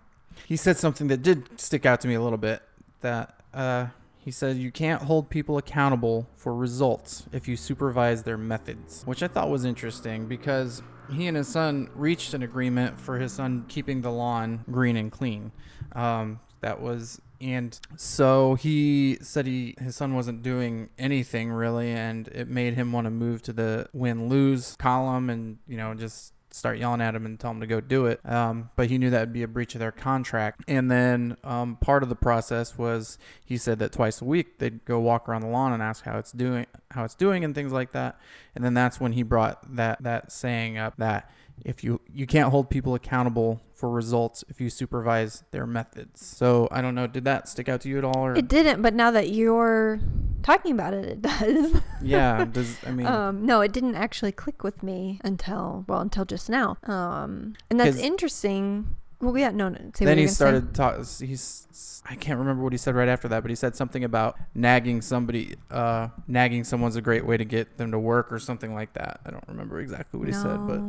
he 0.46 0.56
said 0.56 0.76
something 0.76 1.08
that 1.08 1.22
did 1.22 1.58
stick 1.58 1.86
out 1.86 2.00
to 2.02 2.08
me 2.08 2.12
a 2.14 2.20
little 2.20 2.36
bit 2.38 2.60
that 3.00 3.40
uh 3.54 3.86
he 4.18 4.30
said 4.30 4.56
you 4.56 4.70
can't 4.70 5.02
hold 5.02 5.30
people 5.30 5.56
accountable 5.58 6.28
for 6.36 6.54
results 6.54 7.26
if 7.32 7.48
you 7.48 7.56
supervise 7.56 8.22
their 8.24 8.38
methods 8.38 9.02
which 9.04 9.22
i 9.22 9.28
thought 9.28 9.48
was 9.48 9.64
interesting 9.64 10.26
because 10.26 10.82
he 11.10 11.26
and 11.26 11.36
his 11.36 11.48
son 11.48 11.88
reached 11.94 12.34
an 12.34 12.42
agreement 12.42 13.00
for 13.00 13.18
his 13.18 13.32
son 13.32 13.64
keeping 13.68 14.02
the 14.02 14.10
lawn 14.10 14.64
green 14.70 14.96
and 14.96 15.10
clean. 15.10 15.52
Um, 15.92 16.40
that 16.60 16.80
was 16.80 17.20
and 17.40 17.78
so 17.96 18.56
he 18.56 19.16
said 19.20 19.46
he 19.46 19.76
his 19.80 19.94
son 19.94 20.14
wasn't 20.14 20.42
doing 20.42 20.88
anything 20.98 21.52
really 21.52 21.92
and 21.92 22.26
it 22.28 22.48
made 22.48 22.74
him 22.74 22.90
want 22.90 23.04
to 23.04 23.12
move 23.12 23.42
to 23.42 23.52
the 23.52 23.88
win 23.92 24.28
lose 24.28 24.74
column 24.76 25.30
and 25.30 25.58
you 25.68 25.76
know 25.76 25.94
just 25.94 26.32
start 26.58 26.78
yelling 26.78 27.00
at 27.00 27.14
him 27.14 27.24
and 27.24 27.38
tell 27.38 27.50
him 27.50 27.60
to 27.60 27.66
go 27.66 27.80
do 27.80 28.06
it. 28.06 28.20
Um, 28.28 28.70
but 28.76 28.88
he 28.88 28.98
knew 28.98 29.10
that 29.10 29.20
would 29.20 29.32
be 29.32 29.42
a 29.42 29.48
breach 29.48 29.74
of 29.74 29.78
their 29.78 29.92
contract. 29.92 30.62
And 30.68 30.90
then 30.90 31.36
um, 31.44 31.76
part 31.76 32.02
of 32.02 32.08
the 32.08 32.16
process 32.16 32.76
was 32.76 33.18
he 33.44 33.56
said 33.56 33.78
that 33.78 33.92
twice 33.92 34.20
a 34.20 34.24
week 34.24 34.58
they'd 34.58 34.84
go 34.84 34.98
walk 35.00 35.28
around 35.28 35.42
the 35.42 35.48
lawn 35.48 35.72
and 35.72 35.82
ask 35.82 36.04
how 36.04 36.18
it's 36.18 36.32
doing 36.32 36.66
how 36.90 37.04
it's 37.04 37.14
doing 37.14 37.44
and 37.44 37.54
things 37.54 37.72
like 37.72 37.92
that. 37.92 38.18
And 38.54 38.64
then 38.64 38.74
that's 38.74 39.00
when 39.00 39.12
he 39.12 39.22
brought 39.22 39.76
that 39.76 40.02
that 40.02 40.32
saying 40.32 40.78
up 40.78 40.94
that 40.98 41.30
if 41.64 41.82
you 41.84 42.00
you 42.12 42.26
can't 42.26 42.50
hold 42.50 42.70
people 42.70 42.94
accountable 42.94 43.60
for 43.74 43.90
results 43.90 44.44
if 44.48 44.60
you 44.60 44.70
supervise 44.70 45.44
their 45.50 45.66
methods. 45.66 46.24
So 46.26 46.68
I 46.70 46.82
don't 46.82 46.94
know, 46.94 47.06
did 47.06 47.24
that 47.24 47.48
stick 47.48 47.68
out 47.68 47.80
to 47.82 47.88
you 47.88 47.98
at 47.98 48.04
all 48.04 48.18
or 48.18 48.34
it 48.34 48.48
didn't, 48.48 48.82
but 48.82 48.94
now 48.94 49.10
that 49.12 49.30
you're 49.30 50.00
talking 50.42 50.72
about 50.72 50.94
it, 50.94 51.04
it 51.04 51.22
does. 51.22 51.80
yeah, 52.02 52.44
does 52.44 52.76
I 52.86 52.90
mean 52.90 53.06
um, 53.06 53.46
no, 53.46 53.60
it 53.60 53.72
didn't 53.72 53.94
actually 53.94 54.32
click 54.32 54.62
with 54.64 54.82
me 54.82 55.20
until 55.22 55.84
well, 55.88 56.00
until 56.00 56.24
just 56.24 56.50
now. 56.50 56.76
Um, 56.84 57.54
and 57.70 57.78
that's 57.78 57.98
interesting. 57.98 58.96
Well, 59.20 59.36
yeah, 59.36 59.50
no, 59.50 59.68
no. 59.68 59.78
Say 59.94 60.04
then 60.04 60.18
he 60.18 60.28
started 60.28 60.74
talking. 60.74 61.04
he's 61.26 62.02
I 62.08 62.14
can't 62.14 62.38
remember 62.38 62.62
what 62.62 62.72
he 62.72 62.78
said 62.78 62.94
right 62.94 63.08
after 63.08 63.28
that, 63.28 63.42
but 63.42 63.50
he 63.50 63.56
said 63.56 63.74
something 63.74 64.04
about 64.04 64.38
nagging 64.54 65.02
somebody 65.02 65.56
uh 65.70 66.08
nagging 66.28 66.64
someone's 66.64 66.96
a 66.96 67.02
great 67.02 67.26
way 67.26 67.36
to 67.36 67.44
get 67.44 67.78
them 67.78 67.90
to 67.90 67.98
work 67.98 68.32
or 68.32 68.38
something 68.38 68.74
like 68.74 68.94
that. 68.94 69.20
I 69.26 69.30
don't 69.30 69.44
remember 69.48 69.80
exactly 69.80 70.18
what 70.18 70.28
he 70.28 70.34
said, 70.34 70.66
but 70.66 70.80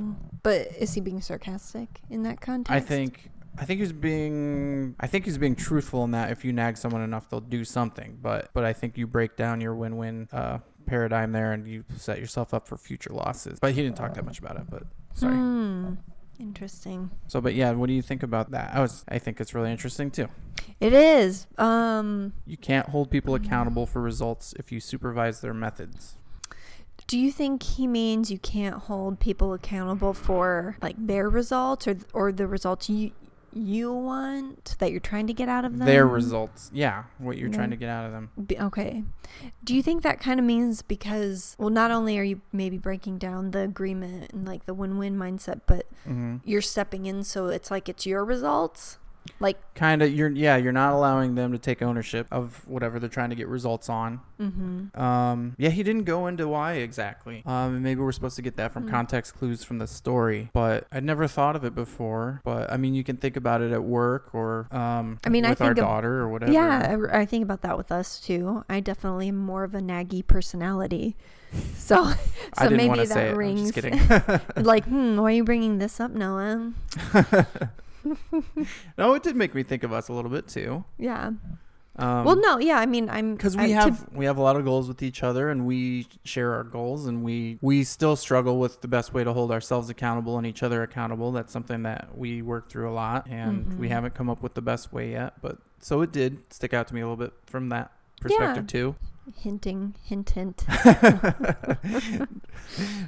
but 0.43 0.67
is 0.77 0.93
he 0.93 1.01
being 1.01 1.21
sarcastic 1.21 2.01
in 2.09 2.23
that 2.23 2.39
context? 2.39 2.71
I 2.71 2.79
think 2.79 3.31
I 3.57 3.65
think 3.65 3.79
he's 3.79 3.91
being 3.91 4.95
I 4.99 5.07
think 5.07 5.25
he's 5.25 5.39
being 5.39 5.55
truthful 5.55 6.03
in 6.03 6.11
that 6.11 6.31
if 6.31 6.45
you 6.45 6.53
nag 6.53 6.77
someone 6.77 7.01
enough 7.01 7.29
they'll 7.29 7.41
do 7.41 7.65
something. 7.65 8.19
But 8.21 8.51
but 8.53 8.63
I 8.63 8.73
think 8.73 8.97
you 8.97 9.07
break 9.07 9.35
down 9.35 9.59
your 9.59 9.73
win 9.73 9.97
win 9.97 10.29
uh 10.31 10.59
paradigm 10.85 11.31
there 11.31 11.51
and 11.51 11.67
you 11.67 11.83
set 11.97 12.19
yourself 12.19 12.53
up 12.53 12.67
for 12.67 12.77
future 12.77 13.11
losses. 13.11 13.59
But 13.59 13.73
he 13.73 13.81
didn't 13.81 13.97
talk 13.97 14.13
that 14.13 14.25
much 14.25 14.37
about 14.39 14.55
it, 14.57 14.69
but 14.69 14.83
sorry. 15.15 15.35
Hmm. 15.35 15.93
Interesting. 16.39 17.11
So 17.27 17.41
but 17.41 17.53
yeah, 17.53 17.71
what 17.71 17.87
do 17.87 17.93
you 17.93 18.01
think 18.01 18.23
about 18.23 18.51
that? 18.51 18.73
I 18.73 18.79
was 18.79 19.03
I 19.09 19.19
think 19.19 19.39
it's 19.41 19.53
really 19.53 19.71
interesting 19.71 20.09
too. 20.11 20.27
It 20.79 20.93
is. 20.93 21.47
Um, 21.57 22.33
You 22.45 22.55
can't 22.57 22.89
hold 22.89 23.11
people 23.11 23.35
accountable 23.35 23.85
for 23.85 24.01
results 24.01 24.53
if 24.57 24.71
you 24.71 24.79
supervise 24.79 25.41
their 25.41 25.53
methods. 25.53 26.15
do 27.07 27.17
you 27.17 27.31
think 27.31 27.63
he 27.63 27.87
means 27.87 28.29
you 28.29 28.37
can't 28.39 28.75
hold 28.75 29.19
people 29.19 29.53
accountable 29.53 30.13
for 30.13 30.77
like 30.81 30.95
their 30.97 31.27
results 31.29 31.87
or 31.87 31.97
or 32.13 32.31
the 32.31 32.47
results 32.47 32.89
you 32.89 33.11
you 33.53 33.93
want 33.93 34.75
that 34.79 34.91
you're 34.91 34.99
trying 34.99 35.27
to 35.27 35.33
get 35.33 35.49
out 35.49 35.65
of 35.65 35.77
them? 35.77 35.85
Their 35.87 36.07
results. 36.07 36.69
Yeah, 36.73 37.03
what 37.17 37.37
you're 37.37 37.49
Yeah. 37.49 37.55
trying 37.55 37.69
to 37.71 37.75
get 37.75 37.89
out 37.89 38.05
of 38.05 38.11
them. 38.11 38.29
Be- 38.47 38.59
okay. 38.59 39.03
Do 39.63 39.75
you 39.75 39.81
think 39.83 40.03
that 40.03 40.19
kind 40.19 40.39
of 40.39 40.45
means 40.45 40.81
because 40.81 41.55
well, 41.59 41.69
not 41.69 41.91
only 41.91 42.17
are 42.19 42.23
you 42.23 42.41
maybe 42.51 42.77
breaking 42.77 43.17
down 43.17 43.51
the 43.51 43.59
agreement 43.61 44.31
and 44.33 44.47
like 44.47 44.65
the 44.65 44.73
win-win 44.73 45.17
mindset, 45.17 45.61
but 45.67 45.85
hmm 46.05 46.37
you're 46.45 46.61
stepping 46.61 47.05
in 47.05 47.23
so 47.23 47.47
it's 47.47 47.69
like 47.71 47.87
it's 47.89 48.05
your 48.05 48.23
results? 48.25 48.97
Like 49.41 49.57
Kind 49.75 50.01
of 50.01 50.11
you're 50.13 50.29
yeah, 50.29 50.57
you're 50.57 50.71
not 50.73 50.93
allowing 50.93 51.35
them 51.35 51.51
to 51.53 51.57
take 51.57 51.81
ownership 51.81 52.27
of 52.31 52.67
whatever 52.67 52.99
they're 52.99 53.07
trying 53.09 53.29
to 53.29 53.35
get 53.35 53.47
results 53.47 53.87
on. 53.87 54.19
mhm. 54.39 54.95
Um, 54.99 55.55
yeah, 55.57 55.69
he 55.69 55.83
didn't 55.83 56.03
go 56.03 56.27
into 56.27 56.47
why 56.47 56.73
exactly. 56.73 57.43
Um, 57.45 57.75
and 57.75 57.83
maybe 57.83 58.01
we're 58.01 58.11
supposed 58.11 58.35
to 58.37 58.41
get 58.41 58.57
that 58.57 58.73
from 58.73 58.87
Mm. 58.87 58.91
context 58.91 59.35
clues 59.37 59.63
from 59.63 59.77
the 59.77 59.87
story, 59.87 60.49
but 60.53 60.87
I'd 60.91 61.03
never 61.03 61.27
thought 61.27 61.55
of 61.55 61.63
it 61.63 61.75
before. 61.75 62.41
But 62.43 62.71
I 62.71 62.77
mean, 62.77 62.93
you 62.95 63.03
can 63.03 63.17
think 63.17 63.37
about 63.37 63.61
it 63.61 63.71
at 63.71 63.83
work 63.83 64.33
or 64.33 64.67
um, 64.71 65.19
I 65.25 65.29
mean, 65.29 65.45
I 65.45 65.51
with 65.51 65.61
our 65.61 65.67
think 65.69 65.77
of- 65.79 65.85
daughter 65.85 66.19
or 66.19 66.27
whatever. 66.29 66.51
Yeah, 66.51 66.97
I, 67.13 67.21
I 67.21 67.25
think 67.25 67.43
about 67.43 67.61
that 67.61 67.77
with 67.77 67.91
us 67.91 68.19
too. 68.19 68.63
I 68.69 68.79
definitely 68.79 69.27
am 69.29 69.37
more 69.37 69.63
of 69.63 69.73
a 69.75 69.79
naggy 69.79 70.25
personality. 70.25 71.15
So, 71.75 72.05
so 72.05 72.15
I 72.59 72.67
didn't 72.67 72.77
maybe 72.77 72.99
that 72.99 73.07
say 73.07 73.27
it. 73.29 73.31
I'm 73.31 73.37
rings 73.37 73.71
just 73.71 73.73
kidding. 73.73 73.99
like, 74.63 74.85
hmm, 74.85 75.17
why 75.17 75.23
are 75.31 75.31
you 75.31 75.43
bringing 75.43 75.79
this 75.79 75.99
up, 75.99 76.11
Noah? 76.11 76.73
No, 78.97 79.13
it 79.13 79.23
did 79.23 79.35
make 79.35 79.53
me 79.55 79.63
think 79.63 79.83
of 79.83 79.91
us 79.93 80.07
a 80.09 80.13
little 80.13 80.31
bit 80.31 80.47
too. 80.47 80.83
Yeah. 80.97 81.31
Um, 81.95 82.23
well, 82.23 82.37
no, 82.37 82.59
yeah. 82.59 82.77
I 82.79 82.85
mean, 82.85 83.09
I'm 83.09 83.35
because 83.35 83.57
I- 83.57 83.63
we 83.63 83.67
to- 83.69 83.73
have 83.75 84.07
we 84.13 84.23
have 84.25 84.37
a 84.37 84.41
lot 84.41 84.55
of 84.55 84.63
goals 84.63 84.87
with 84.87 85.03
each 85.03 85.21
other 85.21 85.49
and 85.49 85.65
we 85.65 86.07
share 86.23 86.53
our 86.53 86.63
goals 86.63 87.07
and 87.07 87.23
we 87.23 87.57
we 87.61 87.83
still 87.83 88.15
struggle 88.15 88.57
with 88.57 88.79
the 88.79 88.87
best 88.87 89.13
way 89.13 89.25
to 89.25 89.33
hold 89.33 89.51
ourselves 89.51 89.89
accountable 89.89 90.37
and 90.37 90.47
each 90.47 90.63
other 90.63 90.81
accountable 90.81 91.33
that's 91.33 91.51
something 91.51 91.83
that 91.83 92.17
we 92.17 92.41
work 92.41 92.69
through 92.69 92.89
a 92.89 92.93
lot 92.93 93.27
and 93.29 93.77
we 93.77 93.87
Mhm. 93.87 93.91
haven't 93.91 94.15
come 94.15 94.29
up 94.29 94.41
with 94.41 94.53
the 94.53 94.61
best 94.61 94.93
way 94.93 95.11
yet 95.11 95.33
but 95.41 95.57
so 95.81 96.01
it 96.01 96.13
did 96.13 96.37
stick 96.53 96.73
out 96.73 96.87
to 96.87 96.93
me 96.95 97.01
a 97.01 97.03
little 97.03 97.17
bit 97.17 97.33
from 97.45 97.67
that 97.69 97.91
perspective 98.21 98.65
too 98.67 98.95
hinting, 99.35 99.93
hint, 100.05 100.29
hint. 100.29 100.65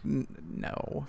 No 0.03 1.05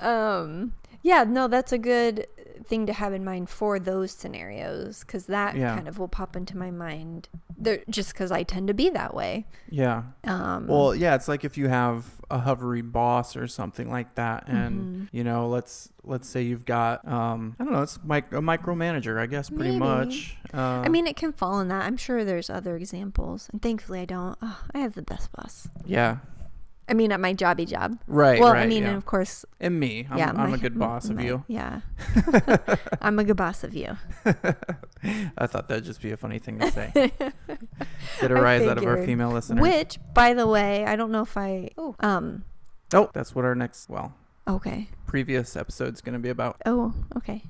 um, 0.00 0.72
yeah, 1.02 1.24
no, 1.24 1.48
that's 1.48 1.72
a 1.72 1.78
good. 1.78 2.26
Thing 2.64 2.86
to 2.86 2.92
have 2.92 3.12
in 3.12 3.24
mind 3.24 3.48
for 3.50 3.78
those 3.78 4.12
scenarios 4.12 5.00
because 5.00 5.26
that 5.26 5.56
Yeah. 5.56 5.74
kind 5.74 5.88
of 5.88 5.98
will 5.98 6.08
pop 6.08 6.36
into 6.36 6.56
my 6.56 6.70
mind 6.70 7.28
there 7.58 7.80
just 7.88 8.12
because 8.12 8.30
I 8.30 8.42
tend 8.42 8.68
to 8.68 8.74
be 8.74 8.90
that 8.90 9.14
way. 9.14 9.46
Yeah. 9.70 10.02
Um, 10.24 10.66
Well, 10.66 10.94
yeah, 10.94 11.14
it's 11.14 11.28
like 11.28 11.44
if 11.44 11.56
you 11.58 11.68
have 11.68 12.04
a 12.30 12.38
hovery 12.40 12.82
boss 12.90 13.36
or 13.36 13.46
something 13.46 13.90
like 13.90 14.14
that, 14.16 14.48
and 14.48 14.80
Mhm. 14.80 15.08
you 15.12 15.24
know, 15.24 15.48
let's 15.48 15.90
let's 16.08 16.28
say 16.28 16.40
you've 16.42 16.64
got, 16.64 17.06
um, 17.08 17.56
I 17.58 17.64
don't 17.64 17.72
know, 17.72 17.82
it's 17.82 17.98
mic- 18.04 18.30
a 18.32 18.36
micromanager, 18.40 19.18
I 19.18 19.26
guess, 19.26 19.50
pretty 19.50 19.70
Maybe. 19.70 19.78
much. 19.80 20.36
Uh, 20.54 20.82
I 20.84 20.88
mean, 20.88 21.08
it 21.08 21.16
can 21.16 21.32
fall 21.32 21.58
in 21.58 21.66
that. 21.66 21.84
I'm 21.84 21.96
sure 21.96 22.24
there's 22.24 22.48
other 22.48 22.76
examples, 22.76 23.48
and 23.52 23.60
thankfully 23.60 24.00
I 24.00 24.04
don't. 24.04 24.38
Oh, 24.40 24.60
I 24.72 24.78
have 24.78 24.94
the 24.94 25.02
best 25.02 25.32
boss. 25.32 25.68
yeah, 25.84 26.18
I 26.88 26.94
mean, 26.94 27.10
at 27.10 27.18
my 27.20 27.34
jobby 27.34 27.66
job. 27.66 27.98
right. 28.06 28.38
well, 28.40 28.52
right, 28.52 28.62
I 28.62 28.66
mean, 28.66 28.82
yeah. 28.84 28.90
and 28.90 28.96
of 28.96 29.06
course, 29.06 29.44
and 29.60 29.80
me, 29.80 30.06
I'm, 30.10 30.18
yeah, 30.18 30.30
I'm 30.36 30.50
my- 30.50 30.56
a 30.56 30.58
good 30.58 30.78
boss 30.78 31.08
of 31.08 31.16
my- 31.16 31.24
you. 31.24 31.44
Yeah, 31.48 31.80
I'm 33.00 33.18
a 33.18 33.24
good 33.24 33.36
boss 33.36 33.64
of 33.64 33.74
you. 33.74 33.96
I 35.38 35.46
thought 35.46 35.68
that'd 35.68 35.84
just 35.84 36.00
be 36.00 36.12
a 36.12 36.16
funny 36.16 36.38
thing 36.38 36.58
to 36.60 36.70
say. 36.70 36.92
Get 38.20 38.30
a 38.30 38.34
I 38.36 38.40
rise 38.40 38.62
out 38.68 38.78
of 38.78 38.84
our 38.84 39.04
female 39.04 39.30
listeners. 39.30 39.60
Which, 39.62 39.98
by 40.14 40.32
the 40.34 40.46
way, 40.46 40.84
I 40.84 40.94
don't 40.96 41.10
know 41.10 41.22
if 41.22 41.36
I. 41.36 41.70
Oh, 41.76 41.96
um. 42.00 42.44
Oh, 42.94 43.10
that's 43.12 43.34
what 43.34 43.44
our 43.44 43.56
next, 43.56 43.88
well, 43.88 44.14
Okay. 44.46 44.88
previous 45.08 45.56
episode's 45.56 46.00
going 46.00 46.12
to 46.12 46.20
be 46.20 46.28
about. 46.28 46.62
Oh, 46.66 46.94
okay. 47.16 47.42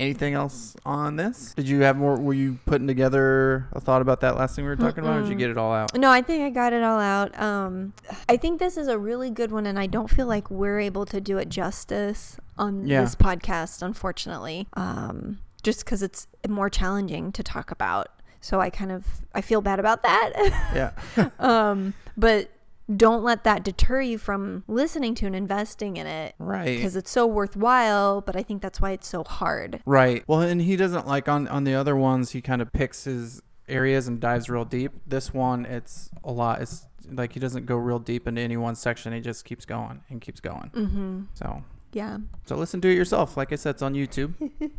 Anything 0.00 0.32
else 0.32 0.74
on 0.86 1.16
this? 1.16 1.52
Did 1.54 1.68
you 1.68 1.82
have 1.82 1.96
more? 1.96 2.16
Were 2.18 2.32
you 2.32 2.58
putting 2.64 2.86
together 2.86 3.68
a 3.72 3.80
thought 3.80 4.00
about 4.00 4.20
that 4.22 4.34
last 4.36 4.56
thing 4.56 4.64
we 4.64 4.70
were 4.70 4.76
talking 4.76 5.04
about, 5.04 5.18
or 5.18 5.20
did 5.20 5.28
you 5.28 5.34
get 5.36 5.50
it 5.50 5.58
all 5.58 5.72
out? 5.74 5.94
No, 5.94 6.10
I 6.10 6.22
think 6.22 6.42
I 6.42 6.48
got 6.48 6.72
it 6.72 6.82
all 6.82 6.98
out. 6.98 7.38
Um, 7.38 7.92
I 8.28 8.38
think 8.38 8.58
this 8.60 8.78
is 8.78 8.88
a 8.88 8.98
really 8.98 9.28
good 9.30 9.52
one, 9.52 9.66
and 9.66 9.78
I 9.78 9.86
don't 9.86 10.08
feel 10.08 10.26
like 10.26 10.50
we're 10.50 10.80
able 10.80 11.04
to 11.04 11.20
do 11.20 11.36
it 11.36 11.50
justice 11.50 12.38
on 12.56 12.86
Yeah. 12.86 13.02
this 13.02 13.14
podcast, 13.14 13.82
unfortunately. 13.82 14.66
Um, 14.72 15.38
just 15.62 15.84
because 15.84 16.02
it's 16.02 16.26
more 16.48 16.70
challenging 16.70 17.30
to 17.32 17.42
talk 17.42 17.70
about, 17.70 18.08
so 18.40 18.58
I 18.58 18.70
kind 18.70 18.90
of 18.90 19.04
I 19.34 19.42
feel 19.42 19.60
bad 19.60 19.78
about 19.78 20.02
that. 20.02 20.32
Yeah. 20.74 21.28
um, 21.38 21.92
but 22.16 22.50
don't 22.96 23.22
let 23.22 23.44
that 23.44 23.62
deter 23.62 24.00
you 24.00 24.18
from 24.18 24.64
listening 24.66 25.14
to 25.16 25.26
and 25.26 25.36
investing 25.36 25.96
in 25.96 26.06
it 26.06 26.34
Right. 26.38 26.76
because 26.76 26.96
it's 26.96 27.10
so 27.10 27.26
worthwhile. 27.26 28.20
But 28.20 28.36
I 28.36 28.42
think 28.42 28.62
that's 28.62 28.80
why 28.80 28.90
it's 28.92 29.08
so 29.08 29.24
hard. 29.24 29.80
Right. 29.86 30.24
Well, 30.26 30.40
and 30.40 30.60
he 30.60 30.76
doesn't 30.76 31.06
like 31.06 31.28
on 31.28 31.46
on 31.48 31.64
the 31.64 31.74
other 31.74 31.96
ones. 31.96 32.30
He 32.32 32.40
kind 32.40 32.60
of 32.62 32.72
picks 32.72 33.04
his 33.04 33.40
areas 33.68 34.08
and 34.08 34.20
dives 34.20 34.50
real 34.50 34.64
deep. 34.64 34.92
This 35.06 35.32
one, 35.32 35.64
it's 35.64 36.10
a 36.24 36.32
lot. 36.32 36.60
It's 36.60 36.86
like 37.10 37.32
he 37.32 37.40
doesn't 37.40 37.66
go 37.66 37.76
real 37.76 37.98
deep 37.98 38.26
into 38.26 38.40
any 38.40 38.56
one 38.56 38.74
section. 38.74 39.12
He 39.12 39.20
just 39.20 39.44
keeps 39.44 39.64
going 39.64 40.02
and 40.10 40.20
keeps 40.20 40.40
going. 40.40 40.70
Mm-hmm. 40.74 41.20
So, 41.34 41.62
Yeah. 41.92 42.18
so 42.46 42.54
listen 42.56 42.80
to 42.82 42.88
it 42.88 42.94
yourself. 42.94 43.36
Like 43.36 43.52
I 43.52 43.56
said, 43.56 43.70
it's 43.70 43.82
on 43.82 43.94
YouTube. 43.94 44.34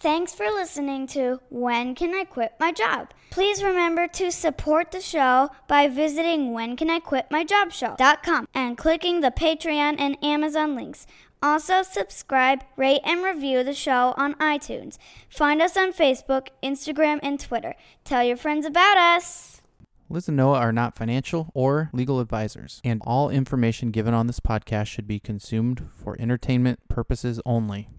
Thanks 0.00 0.34
for 0.34 0.46
listening 0.46 1.06
to 1.08 1.40
When 1.50 1.94
Can 1.94 2.14
I 2.14 2.24
Quit 2.24 2.54
My 2.58 2.72
Job? 2.72 3.10
Please 3.28 3.62
remember 3.62 4.08
to 4.08 4.32
support 4.32 4.92
the 4.92 5.00
show 5.02 5.50
by 5.68 5.88
visiting 5.88 6.52
whencanIquitmyjobshow.com 6.52 8.48
and 8.54 8.78
clicking 8.78 9.20
the 9.20 9.30
Patreon 9.30 9.96
and 9.98 10.16
Amazon 10.24 10.74
links. 10.74 11.06
Also, 11.42 11.82
subscribe, 11.82 12.64
rate, 12.78 13.02
and 13.04 13.22
review 13.22 13.62
the 13.62 13.74
show 13.74 14.14
on 14.16 14.32
iTunes. 14.36 14.96
Find 15.28 15.60
us 15.60 15.76
on 15.76 15.92
Facebook, 15.92 16.48
Instagram, 16.62 17.20
and 17.22 17.38
Twitter. 17.38 17.74
Tell 18.02 18.24
your 18.24 18.38
friends 18.38 18.64
about 18.64 18.96
us. 18.96 19.60
Liz 20.08 20.28
and 20.28 20.36
Noah 20.38 20.60
are 20.60 20.72
not 20.72 20.96
financial 20.96 21.50
or 21.52 21.90
legal 21.92 22.20
advisors, 22.20 22.80
and 22.82 23.02
all 23.04 23.28
information 23.28 23.90
given 23.90 24.14
on 24.14 24.28
this 24.28 24.40
podcast 24.40 24.86
should 24.86 25.06
be 25.06 25.20
consumed 25.20 25.90
for 25.94 26.16
entertainment 26.18 26.80
purposes 26.88 27.38
only. 27.44 27.90